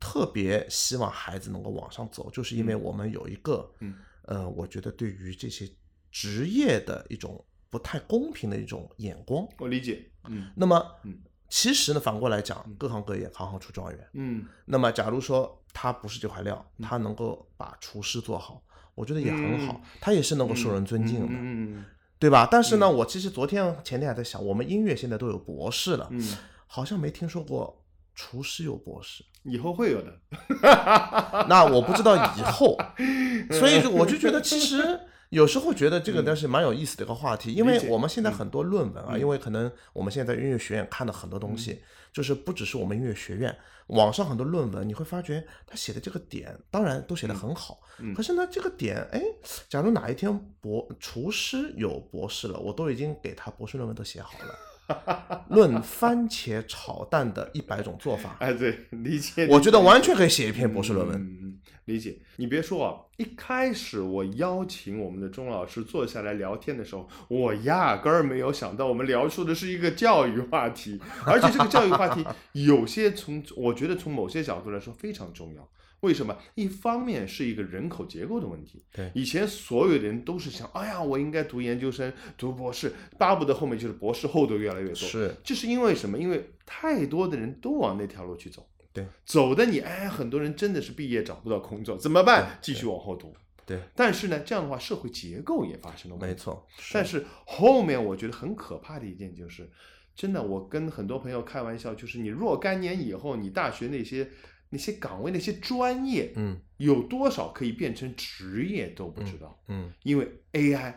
[0.00, 3.94] 特别希望孩子能够往上走，就是因为我们有一个，嗯。
[4.22, 5.68] 呃，我觉得对于这些
[6.12, 9.44] 职业的一种不太公平的一种眼光。
[9.58, 10.52] 我理解，嗯。
[10.54, 11.18] 那么嗯，
[11.48, 14.08] 其实呢，反过来讲，各行各业行行出状元。
[14.12, 18.62] 嗯那么，假如说他不是这块料，他能够把厨师做好，
[18.94, 21.84] 我觉得也很好，他也是能够受人尊敬的，嗯
[22.18, 22.46] 对吧？
[22.50, 27.82] 但是呢，我其实昨天前天还在想，我们音乐现在都有博士了，嗯，好像没听说过
[28.14, 29.24] 厨师有博士。
[29.44, 30.20] 以后会有的，
[31.48, 32.76] 那我不知道以后，
[33.52, 35.00] 所以就我就觉得其实。
[35.30, 39.20] 有时候觉得这个倒是蛮有意思的一个话题，因为我们现在很多论文啊，嗯。
[39.20, 43.54] 因为可能我们现在在音乐学院看的很多东西，就是不只是我们音乐学院，
[43.88, 48.14] 网上很多论文，你会发觉他写的这个点，当然都写的很好，嗯。
[48.14, 49.22] 可是呢，这个点，哎，
[49.68, 54.54] 假如哪一天博厨师有博士了，我都已经给他博士论文都写好了，
[55.48, 61.58] 论番茄炒蛋的一百种做法，哎，对，理解，我觉得完全可以写一篇博士论文。
[61.84, 62.18] 理解。
[62.36, 75.66] 你别说啊，一开始我邀请我们的钟老师坐下来聊天的时候，我压根儿没有想到我们聊出的是一个教育话题，而且这个教育话题有些从我觉得从某些角度来说非常重要。
[76.00, 76.36] 为什么？
[76.54, 78.82] 一方面是一个人口结构的问题。
[78.92, 84.94] 对以前所有的人都是想，哎呀，我应该读研究生、读博士，巴不得后面就是博士后的越来越多。
[84.94, 86.18] 是，这是因为什么？
[86.18, 88.68] 因为太多的人都往那条路去走。
[88.92, 92.58] 对，走的你哎，很多人真的是毕业找不到工作，怎么办？
[92.62, 93.34] 继续往后读。
[93.66, 96.26] 对，但是呢，这样的话，社会结构也发生了问题。
[96.26, 96.34] 没。
[96.34, 96.66] 错。
[96.92, 99.68] 但是后面我觉得很可怕的一件就是，
[100.16, 104.30] 真的，我跟很多朋友开玩笑，就是你若干年以后，你大学那些
[104.70, 110.94] 那些岗位、那些专业，嗯有多少可以变成职业都不知道，嗯，因为 AI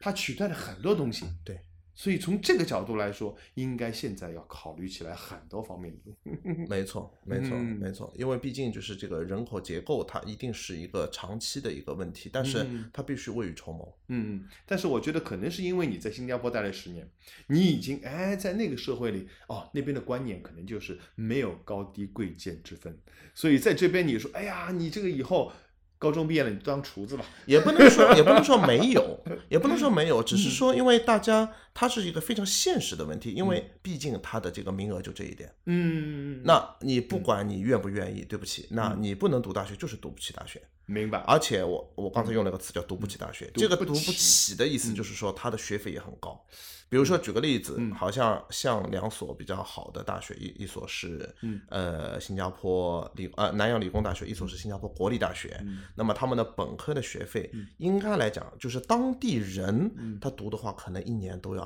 [0.00, 1.26] 它取代了很多东西。
[1.44, 1.60] 对。
[1.94, 6.32] 所以从这个角度来说，应该现在要考虑起来很多方面的。
[6.68, 7.78] 没错，没错，嗯。
[7.80, 12.90] 没错，因为毕竟就是这个人口结构，它一定是一个长期的一个问题，但是嗯。
[12.92, 13.96] 它必须未雨绸缪。
[14.08, 17.08] 嗯，但是我觉得可能是因为你在新加坡待了十年，
[17.48, 22.98] 你已经哎在那个社会里哦，那边的观念可能就是没有高低贵贱之分，
[23.34, 25.52] 所以在这边你说哎呀，你这个以后
[25.98, 30.38] 高中毕业了，你当厨子吧，也不能说，也不能说没有，也不能说没有，只嗯。
[30.38, 35.52] 是说，因为大家它是一个非常现实的问题，因为毕竟它的这个名额就这一点。
[35.66, 40.62] 嗯，那你不管你愿不愿意，对不起，那嗯你不能读大学，就是读不起大学。
[40.86, 46.44] 明白，而且我我刚才用了个词叫读不起大学，这个读不起起的意思就是说它的学费也很高。
[46.90, 51.58] 比如说举个例子嗯，好像像两所比较好的大学，一一所是嗯。
[51.70, 55.56] 呃新加坡理呃南洋理工大学，一所是新加坡国立大学。
[55.62, 55.84] 嗯。
[55.94, 57.66] 那么他们的本科的学费嗯。
[57.78, 59.40] 应该来讲，就是当地嗯。
[59.40, 61.61] 人他读的话，可能一年都要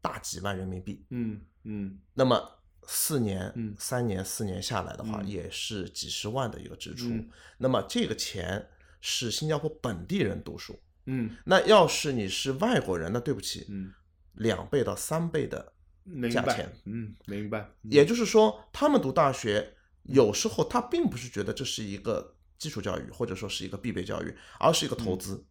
[0.00, 1.04] 大几万人民币。
[1.10, 7.08] 嗯嗯那么四年、嗯三年、四年下来的话，嗯也是几十万的一个支出。
[7.08, 8.66] 嗯那么这个钱
[9.00, 13.92] 是新加坡本地人读书，嗯那要是你是外国人，那对不起，嗯，
[14.34, 15.72] 两倍到三倍的
[16.30, 25.44] 价钱。，嗯，明白，嗯也就是说，他们读大学有时候他并不是觉得这是一个基础教育，或者说是一个必备教育，而是一个投资。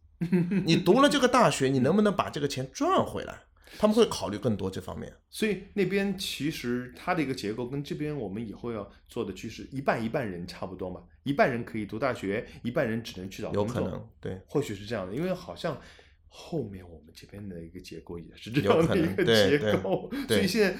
[0.66, 3.44] 你读了这个大学，你能不能把这个钱赚回来？
[3.76, 5.12] 他们会考虑更多这方面。
[5.28, 13.80] 所以那边其实它的一个结构跟这边我们以后要做的趋势一半一半人差不多嘛，一半人可以读大学，一半人只能去找工作。
[13.82, 15.78] 有可能，对，或许是这样的，因为好像
[16.26, 20.76] 后面我们这边的一个结构也是这样的一个结构，所以现在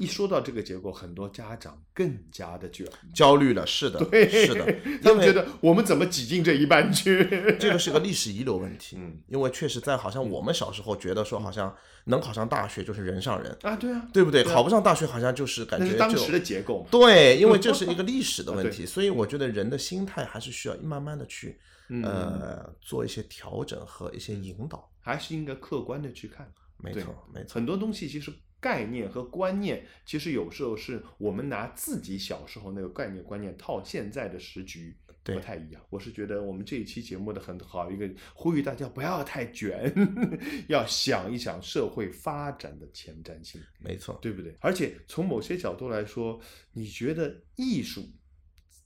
[0.00, 2.86] 一说到这个结构，很多家长更加的卷。
[3.14, 4.64] 焦虑了，是的，对，是的，
[5.04, 7.22] 他们觉得我们怎么挤进这一半去？
[7.60, 8.96] 这个是个历史遗留问题。
[8.98, 11.74] 嗯因为确实在好像我们小时候觉得说，好像
[12.06, 14.42] 能考上大学就是人上人，啊，对啊，对不对？
[14.42, 16.86] 考不上大学好像就是感觉就是当时的结构。
[16.90, 21.60] 对，因为这是一个 历史的问啊题，所以我觉得人的心态还是需要慢慢的去
[21.90, 24.90] 嗯呃做一些调整和一些引导。
[25.02, 26.50] 还是应该客观的去看。
[26.82, 34.96] 没错，没错，很多东西其实概念和观念，其实有时候是我们拿自己小时候那个概念观念套现在的时局。
[35.22, 35.80] 不太一样。
[35.90, 39.92] 我是觉得我们这一期节目的很好一个呼吁大家不要太卷，
[40.66, 44.56] 要想一想社会发展的前瞻性，没错，对不对？
[44.60, 46.40] 而且从某些角度来说，
[46.72, 48.02] 你觉得艺术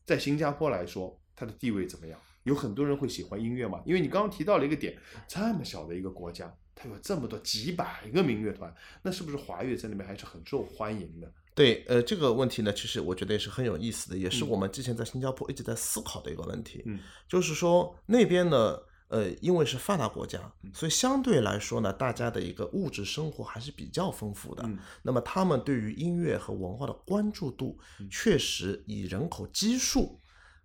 [0.05, 2.21] 在新加坡来说它的地位怎么样？
[2.43, 3.81] 有很多人会喜欢音乐嘛？
[3.87, 4.99] 因为你刚刚提到了一个点，
[5.29, 11.33] 这么小的一个国家，它有这么多几百个民乐团，那是不是华乐在那边还是很受欢迎的？
[11.55, 16.83] 对，呃，这个问题呢，其实我觉得也是很有意思的，也是我们之前在新加坡一直在思考的一个问题。
[16.87, 16.99] 嗯，
[17.29, 24.65] 就是说那边呢，呃，因为是发达国家，嗯所以相对来说呢，大家的一个物质生活还是比较丰富的。
[24.67, 30.21] 嗯那么他们对于音乐和文化的关注度，嗯确实以人口基数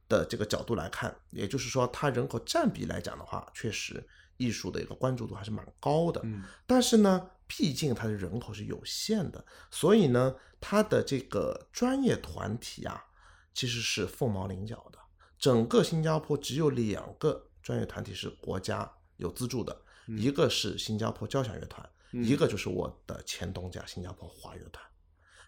[0.08, 4.04] 的这个角度来看，也就是说，它人口占比来讲的话，确实
[4.40, 6.20] 艺术的一个关注度还是蛮高的。
[6.24, 13.06] 嗯但是呢，毕竟它的人口是有限的，所以呢，它的这个专业团体啊，
[13.54, 14.98] 其实是凤毛麟角的。
[15.38, 24.84] 整个新加坡只有两个专业团体是国家有资助的，一个是新加坡交响乐团，嗯一个就是我的前东家新加坡华乐团。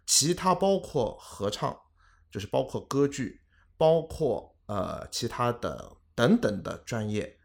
[0.06, 1.78] 其他包括合唱，
[2.32, 3.42] 就是包括歌剧，
[3.78, 7.38] 包括呃其他的等等的专业，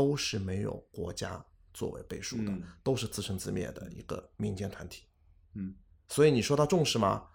[0.00, 1.44] 都是没有国家
[1.74, 5.02] 作为背书的，嗯都是自生自灭的一个民间团体。
[5.54, 5.74] 嗯
[6.08, 7.26] 所以你说他重视吗？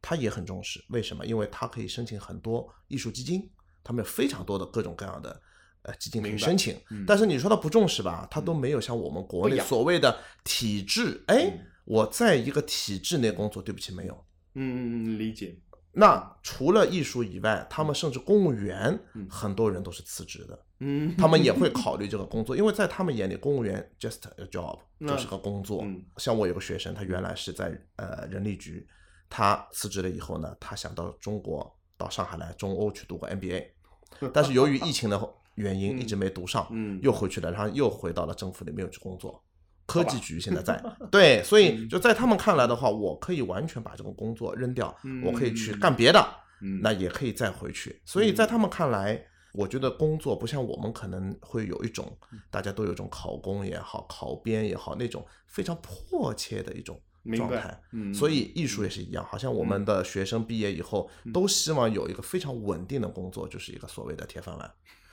[0.00, 1.26] 他也很重视，为什么？
[1.26, 3.50] 因为他可以申请很多艺术基金，
[3.84, 5.42] 他们有非常多的各种各样的
[5.82, 6.80] 呃基金可以申请。
[6.90, 14.14] 嗯但是你说他不重视吧，他都没有像我们国内所谓的体制，哎嗯，我在一个体制内工作，对不起，没有。
[14.54, 15.60] 嗯嗯嗯，理解。
[15.98, 19.26] 那除了艺术以外，他们甚至公务员嗯。
[19.30, 26.04] 很多人都是辞职的，嗯， 他们也会考虑这个工作，因为在他们眼里，公务员 just a job 就是个工作嗯。
[26.18, 28.86] 像我有个学生，他原来是在呃人力局，
[29.30, 33.64] 他辞职了以后呢，他想到中国到上海来中欧去读个 MBA，
[34.34, 35.18] 但是由于疫情的
[35.54, 37.00] 原因，一直没读上，嗯。
[37.02, 39.42] 又回去了，然后又回到了政府里面去工作。
[39.86, 40.82] 科技局现在在。
[41.10, 46.20] 对，所以就在他们看来的话，我可以完全把这个工作扔掉，我可以去干别的，
[46.60, 46.80] 嗯。
[46.82, 48.00] 那也可以再回去。
[48.04, 49.24] 所以在他们看来，
[49.54, 52.14] 我觉得工作不像我们可能会有一种
[52.50, 57.00] 大家都有一种考公也好、考编也好那种非常迫切的一种
[57.36, 57.80] 状态。
[57.92, 58.12] 嗯。
[58.12, 64.70] 所以艺术也是一样，好像我们的学生毕业以后都希望有一个非常稳定的工作，就是一个所谓的铁饭碗。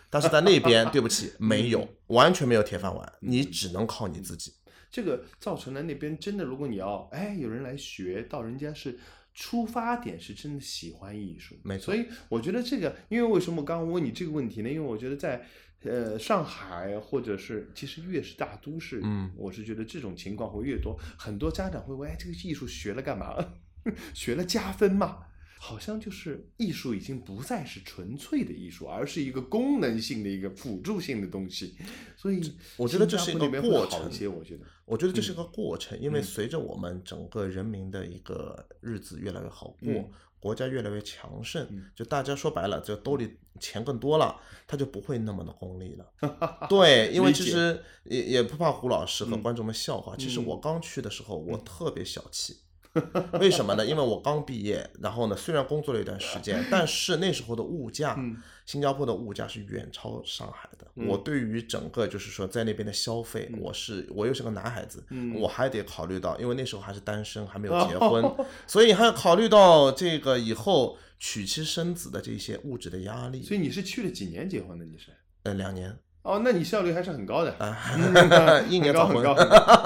[0.09, 4.53] 但是在那边， 对不起，没有，完全没有铁饭碗，你只能靠你自己。
[4.93, 8.99] 这个造成了那边真的，如果你要哎有人来学到，人家是
[9.33, 14.69] 出发点是真的喜欢艺术，没错所以我觉得这个，因为为什么我刚刚问你这个问题呢？
[14.69, 15.43] 因为我觉得在
[15.81, 23.35] 呃上海或者是其实越是大都市，嗯我是觉得这种情况会越多，很多家长会问，哎，这个艺术学了干嘛？
[24.13, 25.25] 学了加分吗？
[25.65, 31.73] 好像就是艺术已经不再是纯粹的艺术，而是一个功能性的一个辅助性的东西，
[32.17, 32.41] 所以
[32.75, 34.03] 我觉得这是一个过程
[34.35, 34.65] 我觉得。
[34.83, 44.37] 我觉得这是个过程，因为嗯随着我们整个人民的一个日子越来越好过，嗯国家越来越强盛，嗯就大家说白了，就兜里钱更多了，
[44.67, 46.05] 他就不会那么的功利了。
[46.67, 50.13] 对，因为其实也也不怕胡老师和嗯观众们笑话。
[50.17, 52.57] 其实嗯我刚去的时候，我特别小气。
[53.39, 53.85] 为什么呢？
[53.85, 60.87] 因为我刚毕业，然后呢，虽然工作了一段时间，但是那时候的物价，嗯新加坡的物价是远超上海的。
[60.95, 68.23] 嗯我对于整个就是说在那边的消费，嗯我是我又是个男孩子，嗯我还得考虑到，因为那时候还是单身，还没有结婚，
[68.67, 73.41] 所以还要考虑到这个以后娶妻生子的这些物质的压力。
[73.41, 74.85] 所以你是去了几年结婚的？
[74.85, 75.07] 你是？
[75.43, 79.35] 呃，两年哦，那你效率还是很高的，啊嗯， 一年早婚很高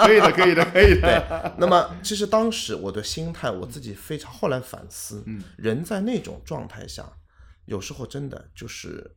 [0.06, 1.56] 可以的，可以的，可以的。
[1.58, 7.12] 那么，其实当时我的心态，我自己非常后来反思，嗯人在那种状态下，
[7.66, 9.16] 有时候真的就是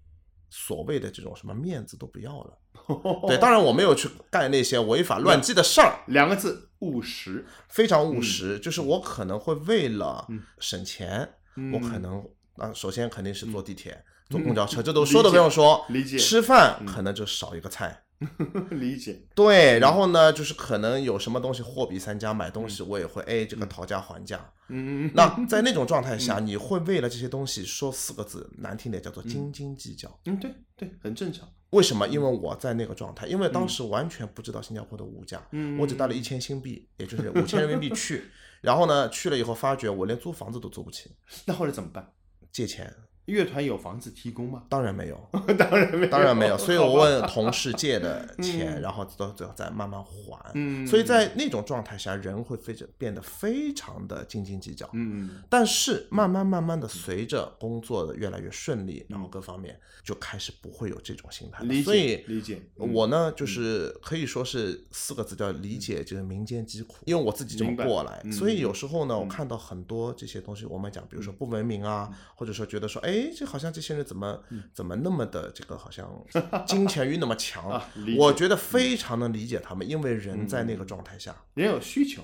[0.48, 2.58] 所谓的这种什么面子都不要了。
[3.28, 7.44] 对，当然我没有去干那些违法乱纪的事儿，两个字，务实。
[7.68, 8.58] 非常务实。
[8.58, 15.84] 就是我可能会为了嗯省钱，嗯我可能啊，首先肯定是坐地铁、坐公交车，这都说都不用说。
[15.88, 18.04] 理解吃饭嗯可能就少一个菜。
[18.70, 19.18] 理解。
[19.34, 24.52] 对，然后呢，就是可能有什么东西货比三家，买东西我也会哎这个讨价还价。
[24.68, 30.20] 嗯，那在那种状态下，你会为了这些东西说四个字，难听点叫做斤斤计较。
[30.26, 31.48] 嗯，对对，很正常。
[31.70, 32.06] 为什么？
[32.08, 41.10] 因为我在那个状态，因为当时完全不知道新加坡的物价，嗯我只带了一千新币，也就是五千人民币去，然后呢，去了以后发觉我连租房子都租不起，
[41.46, 42.12] 那后来怎么办？
[42.52, 42.92] 借钱
[43.30, 44.62] 乐团有房子提供吗？
[44.68, 45.28] 当然没有，
[45.58, 48.82] 当然没有，当然没有，所以我问同事借的钱，嗯。
[48.82, 50.38] 然后到最后再慢慢还。
[50.54, 54.88] 嗯，所以在那种状态下，人会非常变得非常的斤斤计较。
[54.92, 55.42] 嗯。
[55.48, 61.68] 但是慢慢慢慢的，随着工作的越来越顺利，然后嗯各方面就开始不会有这种心态了。
[61.68, 62.62] 理所以解理解。
[62.76, 62.92] 嗯。
[62.92, 68.32] 我呢，就是可以说是四个字叫理解，就是民间疾苦，因为我自己这么过来，嗯。
[68.32, 69.28] 所以有时候呢，我嗯。
[69.30, 74.40] 看到很多这些东西，我们讲，比如说不文明啊，或者说觉得说，哎，哎，这好像这些人怎么
[74.72, 76.08] 怎么那么的这个好像
[76.66, 77.80] 金钱欲那么强
[78.16, 82.22] 我觉得非常能理解他们，因为人在那个状态下，人有需求，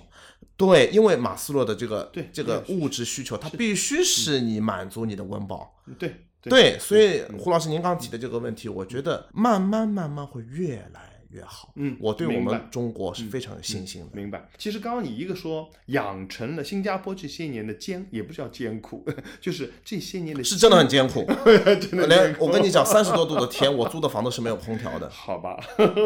[0.56, 5.74] 对，因为马斯洛的这个对这个物质需求，它必须是你满足你的温饱。
[5.98, 11.72] 对对，所以胡老师您刚刚提的这个问题，我觉得慢慢慢慢会越来越好。
[11.76, 14.08] 嗯我对我们中国是非常有信心的。
[14.12, 14.48] 明白。
[14.58, 19.04] 其实刚刚你一个说养成了新加坡这些年的艰，也不叫艰苦，
[19.40, 21.24] 就是这些年的是真的很艰苦，
[21.80, 25.08] 真的连我跟你讲， 三十多度的天，我租的房子是没有空调的。
[25.10, 25.58] 好吧，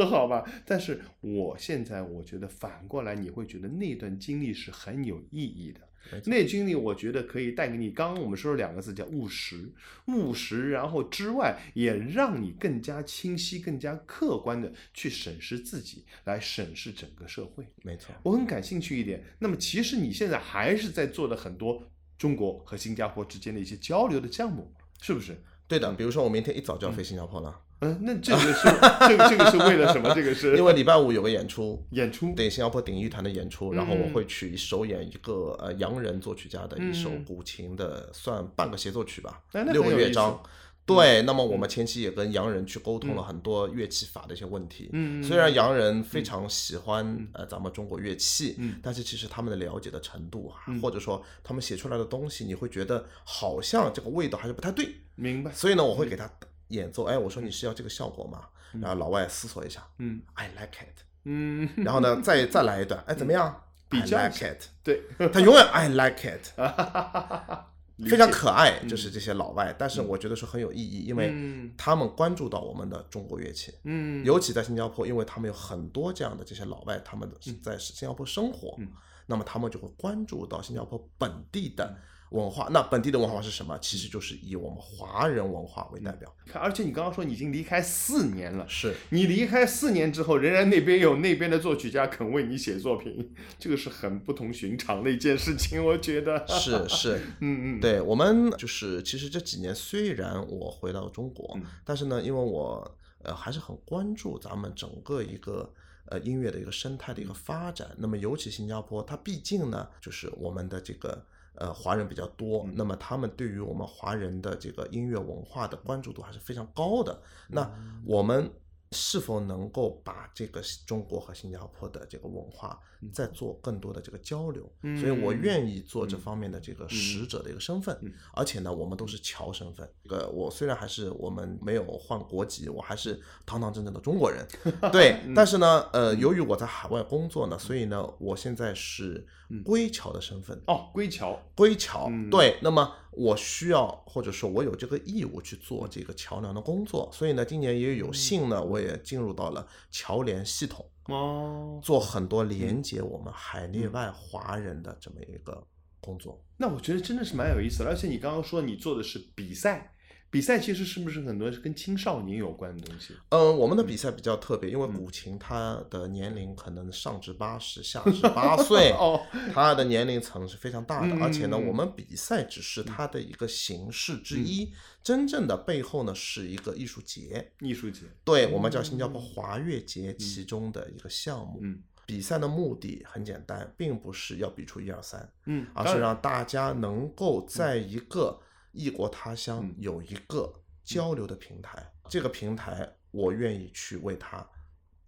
[0.09, 5.81] 好吧，但是我现在我觉得反过来，你会觉得那段经历是很有意义的。
[6.27, 9.73] 那经历我觉得可以带给你，刚刚我们说了两个字叫务实，
[10.07, 17.65] 务实，然后之外也让你更加清晰、更加客观的去审视自己，来审视整个社会。
[17.83, 19.25] 没错，我很感兴趣一点。
[19.39, 21.89] 那么其实你现在还是在做的很多
[22.19, 25.37] 中国和新加坡之间的一些交流的项目，是不是？
[25.69, 25.93] 对的。
[25.95, 28.69] 比如说，我明天一早就要飞新加坡了，嗯，那这个是
[29.09, 30.13] 这个这个是为了什么？
[30.15, 32.33] 这个是因为礼拜五有个演出，演出？
[32.35, 37.25] 对新加坡顶艺团的演出，然后我嗯会去首演一个呃洋人作曲家的一首嗯。
[37.25, 40.43] 古琴的，算半个协奏曲吧哎，六个乐章。
[40.87, 44.91] 对，那么我们前期也跟洋人去沟通了很多乐器法的一些问题。
[44.93, 54.89] 嗯虽然洋人非常喜欢呃咱们中国乐器嗯，但是其实他们的了解的程度啊嗯，或者说他们写出来的东西，你会觉得好像这个味道还是不太对。
[55.15, 55.53] 明白。
[55.53, 56.29] 所以呢，我会给他
[56.71, 58.49] 演奏，哎，我说你是要这个效果吗？
[58.81, 61.03] 然后老外思索一下嗯，I like it。
[61.25, 63.65] 嗯，然后呢，再再来一段，哎，怎么样？
[63.91, 64.01] 比？
[64.03, 66.53] 较 I like it，对，他永远 I like it，
[67.97, 68.09] 理。
[68.09, 71.73] 非常可爱，就是这些老外，但是我觉得是很有意义，因为嗯。
[71.77, 78.89] 他们关注到我们的中国乐器，嗯，尤其在新加坡，因为他们有很多这样的这些老外，他们是在新加坡生活嗯，
[79.27, 81.95] 那么他们就会关注到新加坡本地的
[82.31, 82.69] 文化。
[82.71, 83.79] 那本地的文化是什么？
[83.79, 86.35] 其实就是以我们华人文化为代表。
[86.47, 88.67] 看而且你刚刚说你已经离开四年了。
[88.69, 96.47] 是，你离开四年之后，仍然那边有那边的作曲家肯为你写作品，这个是很不同寻常的一件事情，我觉得。
[96.49, 105.73] 是是，嗯嗯，对我们就是，其实这几年虽然我回到中国，嗯但是呢，因为我呃还是很关注咱们整个一个
[106.07, 107.89] 呃音乐的一个生态的一个发展。
[107.99, 111.25] 那么尤其新加坡，它毕竟呢就是我们的这个
[111.55, 117.21] 呃华人比较多，那么他们对于我们华人的这个音乐文化的关注度还是非常高的。
[117.49, 117.71] 那
[118.05, 118.51] 我们
[118.93, 122.77] 是否能够把这个中国和新加坡的这个文化
[123.13, 124.69] 再做更多的这个交流？
[124.99, 129.89] 所以我嗯愿意做这方面的这个使者的一个身份，嗯而且呢，我们都是侨身份。
[130.09, 134.45] 呃我虽然还是我们没有换国籍，我还是堂堂正正的中国人，
[134.91, 135.21] 对。
[135.37, 139.25] 但是呢，呃，由于我在海外工作呢，所以呢，我现在是
[139.65, 140.61] 归侨的身份。
[140.67, 155.67] 哦，归侨，归侨，嗯对，那么我需要或者说我有这个义务去做这个桥梁的工作，所以呢，今年也有幸呢，我也进入到了侨联系统，哦，做很多连接我们海内外华人的这么一个
[156.01, 156.43] 工作。
[156.57, 159.93] 那我觉得真的是蛮有意思的，而且你刚刚说你做的是比赛，
[160.31, 163.15] 比赛其实是不是很多是跟青少年有关的东西？
[163.31, 169.21] 嗯，我们的比赛比较特别，因为古琴它的年龄可能上至八十，下 至八岁，哦，
[169.53, 174.73] 它的年龄层是非常大的，嗯而且呢，我们比赛只是它的一个形式之一，
[175.03, 181.59] 真正的背后呢是一个艺术节，艺术节，对我们叫新加坡华乐节其中的一个项目。
[181.61, 181.83] 嗯。
[182.07, 188.37] 比赛的目的很简单，并不是要比出一二三，嗯，而是让大家能够在一个
[188.73, 190.53] 异国他乡嗯有一个
[190.85, 191.93] 交流的平台。
[192.09, 194.49] 这个平台，我愿意去为它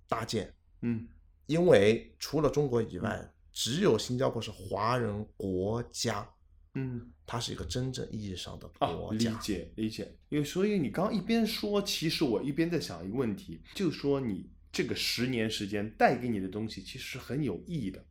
[0.09, 1.09] 搭建，嗯
[1.47, 6.29] 因为除了中国以外，只有新加坡是华人国家，
[6.75, 7.09] 嗯。
[7.25, 9.33] 它是一个真正意义上的啊，理国家。
[9.39, 18.05] 解理解，因为所以你刚刚一边说，其实我一边在想一个问题，就是说你这个十年时间带给你的东西其实是很有意义的，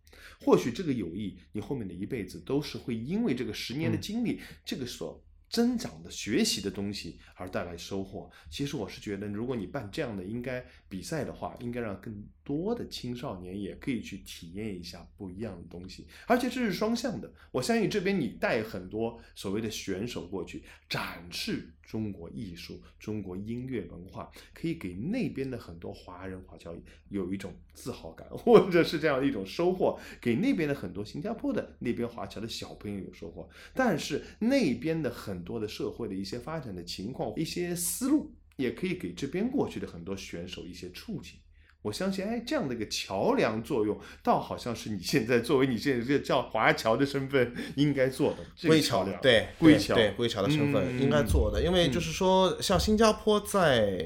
[0.43, 8.31] 或许这个有意，你后面的一辈子都是会因为这个十年的嗯经历，这个所增长的学习的东西而带来收获。
[8.49, 17.33] 其实我是觉得，如果你办这样的应该比赛的话，应该让更多的青少年也可以去体验一下不一样的东西，而且这是双向的。
[17.49, 26.75] 我相信这边你带很多所谓的选手过去展示中国艺术、中国音乐文化，可以给那边的很多华人华侨
[27.07, 33.49] 有一种自豪感，或者是这样一种收获，给那边的很多新加坡的那边华侨的小朋友有收获。
[33.73, 41.39] 但是那边的很多的社会的一些发展的情况、一些思路，也可以给这边过去的很多选手一些触景。
[41.81, 53.97] 我相信，哎，这样的一个桥梁作用，倒好像是你现在作为你现在这个叫华侨的身份应该做的这个归桥梁，，侨对对归侨对归侨的身份应该嗯做的，因为就是说，像新加坡在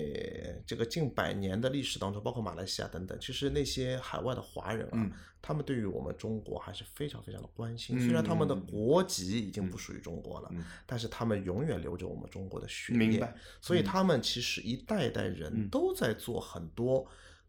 [0.66, 5.12] 这个近百年的历史当中，包括马来西亚等等，其实那些海外的华人啊嗯，
[5.42, 8.00] 他们对于我们中国还是非常非常的关心。
[8.00, 17.06] 虽然他们的嗯国籍已经不属于中国了嗯，但是他们永远留着我们中国的血液明白，所以嗯他们其实一代代人嗯都在做很多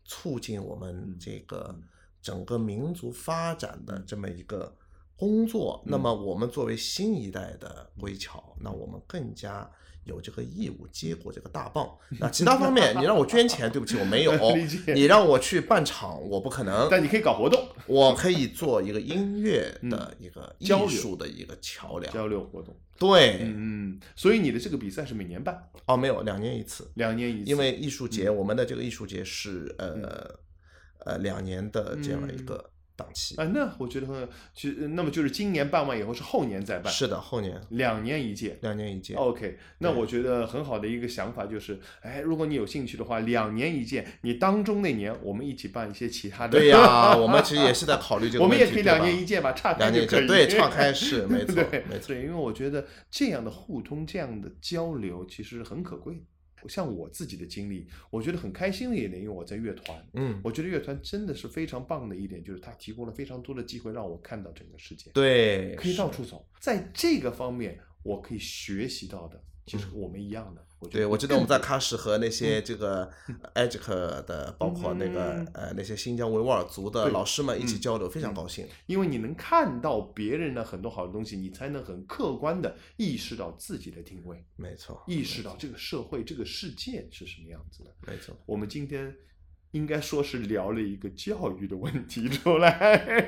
[0.07, 1.75] 促进我们嗯这个
[2.23, 4.05] 整个民族发展的嗯。
[4.07, 4.75] 这么一个
[5.17, 5.83] 工作。
[5.87, 6.01] 那嗯。
[6.01, 9.71] 么我们作为新一代的归侨，那我们更加
[10.07, 11.87] 有这个义务接过这个大棒。
[12.19, 14.33] 那其他方面，你让我捐钱，对不起，我没有；
[14.95, 16.89] 你让我去办场，我不可能。
[16.91, 22.13] 但你可以搞活动、 我可以做一个音乐的一个艺术的一个桥梁。
[22.13, 22.75] 交流活动。
[22.99, 25.55] 对，嗯嗯，所以你的这个比赛是每年办，
[25.85, 26.91] 哦，没有，两年一次。
[26.95, 30.39] 两年一次，因为艺术节，我们的这个艺术节是呃
[31.05, 33.37] 呃两年的这样一个档期。
[33.37, 38.59] 啊，那我觉得很，其实那么就是今年办完以后是后年再办，是的，后年两年一届。
[38.63, 39.15] 两年一届。
[39.15, 46.59] OK，那我觉得很好的一个想法就是，哎，如果你有兴趣的话，两年一届，你当中那年我们一起办一些其他的。
[46.59, 48.65] 对呀， 我们其实也是在考虑这个我问题。
[48.65, 50.27] 们也可以两年一届吧，岔开就可以。
[50.27, 52.09] 对，岔开是 没错对，没错。
[52.09, 56.21] 对，因为我觉得这样的互通、这样的交流其实很可贵的。
[56.69, 66.47] 像我自己的经历，我觉得很开心的一点，因为我在乐团，嗯，我觉得乐团真的是非常棒的一点，就是它提供了非常多的机会让我看到整个世界，对，可以到处走。
[66.61, 70.66] 在这个方面，我可以学习到的，其实和我们一样的。
[70.91, 73.11] 对，我记得我们在喀什和那些这个
[73.55, 78.67] EJIC 的，包括那个嗯呃那些新疆维吾尔族的老师们一起嗯交流，非常嗯高兴。
[78.85, 87.95] 因为你能看到别人的很多好的东西，你才能很客观的意识到自己的定位，没错，意识到这个社会、这个世界是什么样子的。
[88.07, 88.37] 没错。
[88.45, 89.15] 我们今天
[89.77, 92.71] 应该说是聊了一个教育的问题出来，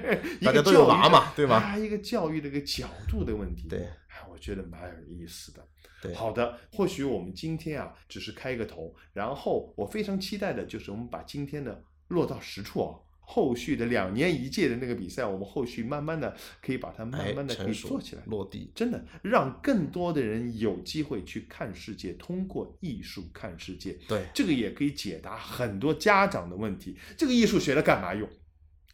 [0.42, 3.68] 大家都有娃嘛对吧啊，一个教育的一个角度的问题。
[3.68, 5.62] 对哎，我觉得蛮有意思的。
[6.01, 12.96] 对，好的，或许我们今天啊只是开个头，然后我非常期待的就是我们把今天的落到实处啊。
[13.31, 18.72] 后续的两年一届的那个比赛，我们后续慢慢的可以把它慢哎，慢的可以做起来，落地。
[18.74, 23.99] 真的让更多的人有机会去看世界，通过艺术看世界。
[24.09, 26.97] 对，这个也可以解答很多家长的问题。
[27.18, 28.26] 这个艺术学了干嘛用？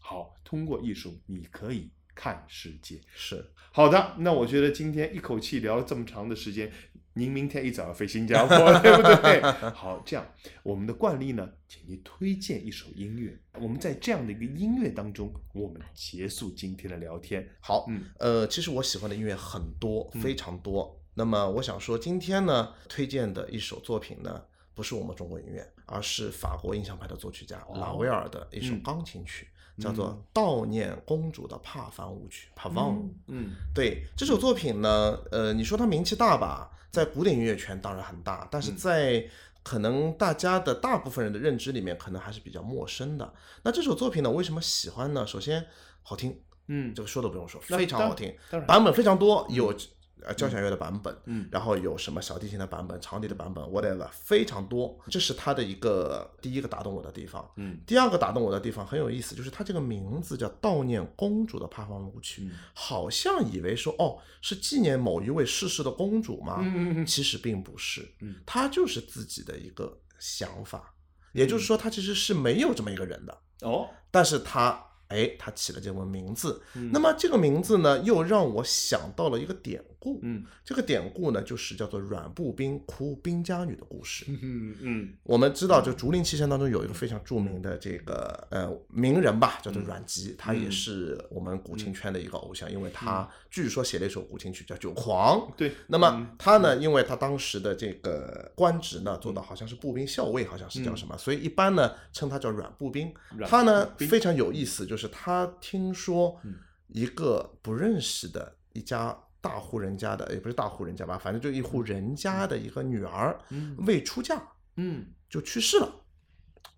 [0.01, 3.01] 好，通过艺术你可以看世界。
[3.15, 3.53] 是。
[3.71, 6.73] 好的，那我觉得今天一口气聊了这么长的时间，
[7.17, 9.41] 您明天一早要飞新加坡， 对不对？
[9.71, 10.27] 好，这样
[10.65, 13.39] 我们的惯例呢，请您推荐一首音乐。
[13.61, 17.49] 我们在这样的一个音乐当中，我们结束今天的聊天。
[17.61, 21.01] 好，嗯呃，其实我喜欢的音乐很多，嗯非常多。
[21.15, 24.43] 那么我想说，今天呢，推荐的一首作品呢，
[24.75, 29.47] 不是我们中国音乐，而是法国印象派的作曲家哦拉威尔的一首嗯钢琴曲，
[29.79, 33.09] 叫做嗯《悼念公主的帕凡舞曲》（Pavane）。
[33.29, 39.25] 嗯对这首作品呢，呃，你说它名气大吧，在古典音乐圈当然很大，但是嗯在
[39.63, 43.33] 可能大家的大部分人的认知里面，可能还是比较陌生的。
[43.63, 45.27] 那这首作品呢，为什么喜欢呢？
[45.27, 45.65] 首先
[46.03, 48.35] 好听，嗯这个说都不用说，非常好听，
[48.67, 49.75] 版本非常多，有
[50.23, 54.99] 呃交响乐的版本，嗯然后有什么小提琴的版本、长笛的版本，whatever，非常多。
[55.09, 57.49] 这是他的一个第一个打动我的地方。
[57.57, 66.59] 嗯第二个打动我的地方很有意思，就是它这个名字叫《悼念公主的帕凡舞曲》，嗯好像以为说哦是纪念某一位逝世的公主吗？
[66.61, 70.95] 嗯嗯其实并不是，嗯他就是自己的一个想法，
[71.33, 76.63] 也就是说，他其实是没有这么一个人的，哦，但是他哎，他起了这个名字。
[76.75, 80.21] 嗯那么这个名字呢，又让我想到了一个典故。
[80.23, 84.27] 嗯这个典故呢，就是叫做阮步兵哭兵家女的故事。
[84.29, 95.39] 嗯嗯我们知道，就竹林七贤当中有一个非常著名的这个呃名人吧，叫做阮籍，他也是我们古琴圈的一个偶像，因为他据说写了一首古琴曲叫《酒狂》。
[95.57, 103.13] 对，那么他呢，因为他当时的这个官职呢，做到好像是步兵校尉，好像是叫什么，所以一般呢称他叫阮步兵。
[103.37, 106.57] 阮他呢非常有意思，就是他听说嗯
[106.89, 113.77] 一个不认识的一家大户人家的，也不是大户人家吧，反正就一户人家的一个女儿嗯。
[113.87, 114.43] 未出嫁
[114.77, 116.01] 嗯，就去世了。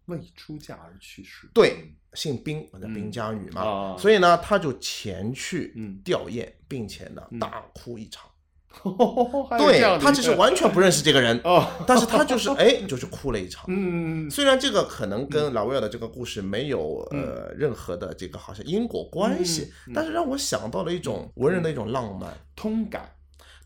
[0.07, 1.49] 未出嫁而去世。
[1.55, 2.95] 对，姓兵，叫嗯。
[2.95, 6.01] 兵家女嘛，啊所以呢，他就前去嗯。
[6.05, 7.39] 吊唁，并且呢嗯。
[7.39, 8.29] 大哭一场。
[9.59, 13.65] 对他其实完全不认识这个人，哦， 但是他就是哎，就是哭了一场。
[13.69, 23.11] 嗯虽然这个可能跟拉威尔的这个故事没有呃任何的这个好像因果关系但是让我想到了一种文人的一种浪漫，通感，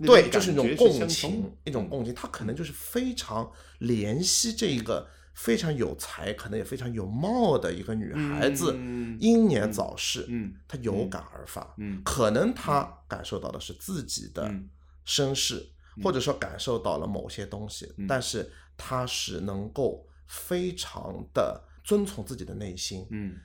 [0.04, 3.50] 对，就是一种共情，一种共情，他可能就是非常
[3.80, 14.68] 怜惜这一个非常有才，可能也非常有貌的一个女孩子，嗯英年早逝，嗯她有感而发，嗯可能她感受到的是自己的嗯
[15.10, 15.68] 身世，
[16.04, 18.06] 或者说感受到了某些东西，嗯。
[18.06, 23.36] 但是他是能够非常的遵从自己的内心，嗯。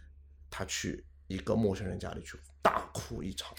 [0.51, 3.51] 他去一个陌生人家里去大哭一场，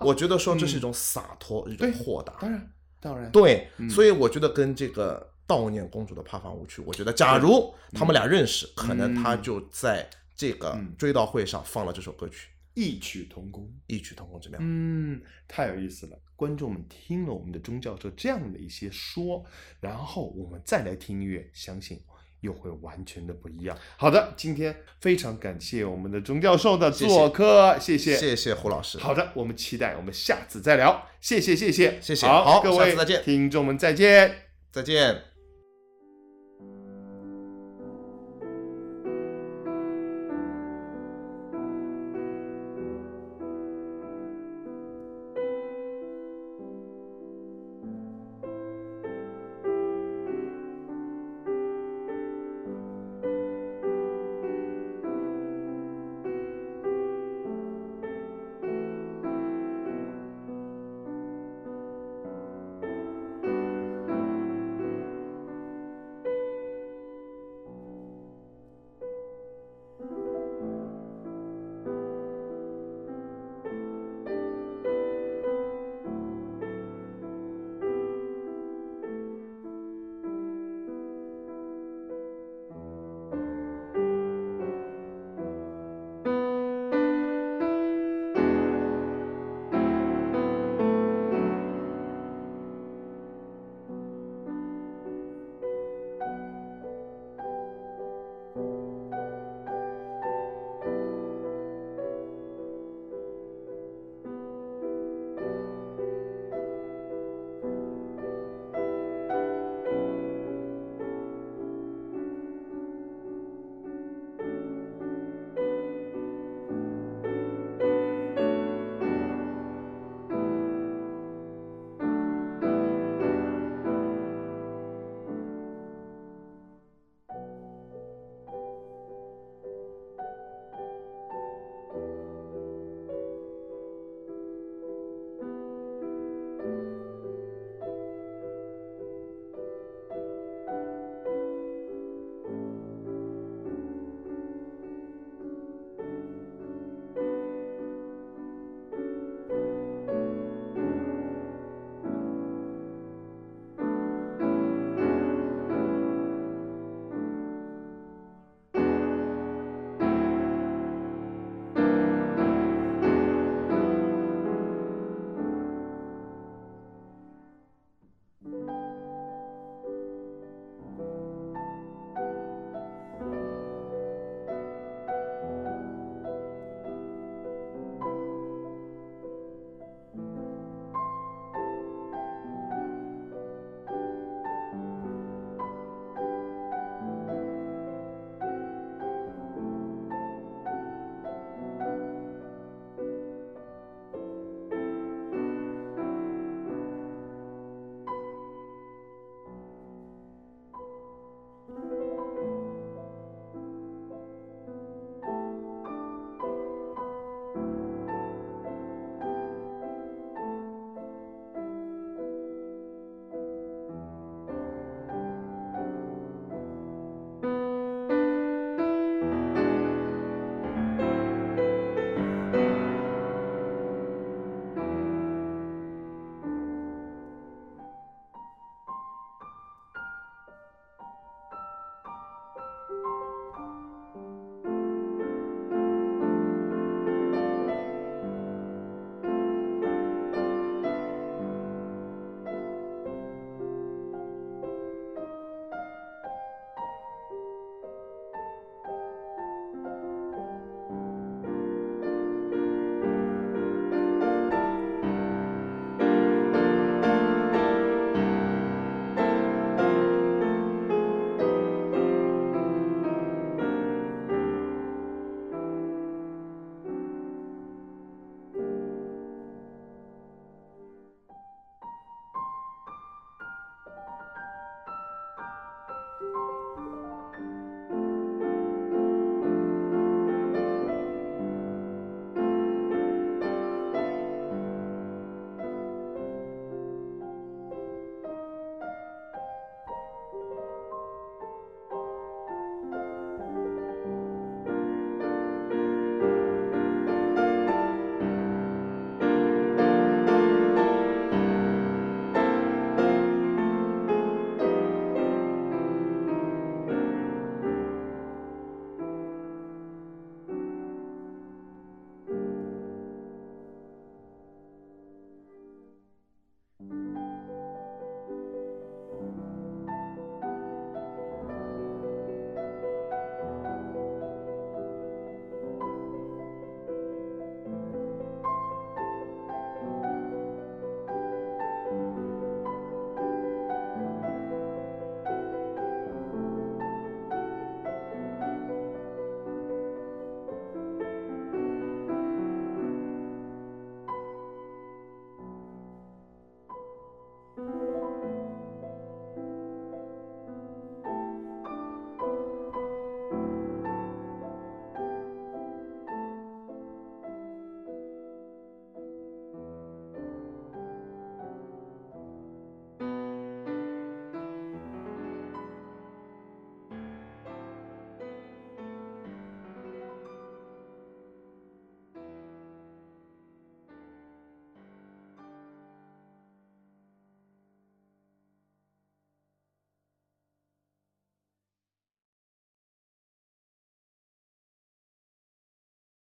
[0.00, 3.90] 我觉得说这是一种洒脱，一种豁达，当然当然，对，嗯。
[3.90, 10.94] 所以我觉得跟这个悼念公主的帕房舞曲，我觉得假如他们俩认识，可能他就在这个嗯。
[10.96, 13.72] 追悼会上放了这首歌曲，异曲同工。
[13.86, 14.58] 异曲同工之妙。
[14.62, 16.18] 嗯，太有意思了。
[16.36, 19.44] 观众们听了我们的钟教授这样的一些说，
[19.80, 22.00] 然后我们再来听音乐，相信
[22.40, 23.78] 又会完全的不一样。
[23.96, 28.16] 好的，今天非常感谢我们的钟教授的做客，谢谢。
[28.16, 28.98] 谢谢胡老师。
[28.98, 31.08] 好的，我们期待我们下次再聊。
[31.20, 34.48] 谢谢，谢谢，谢谢好，好各位下次再见听众们再见。
[34.72, 35.33] 再见。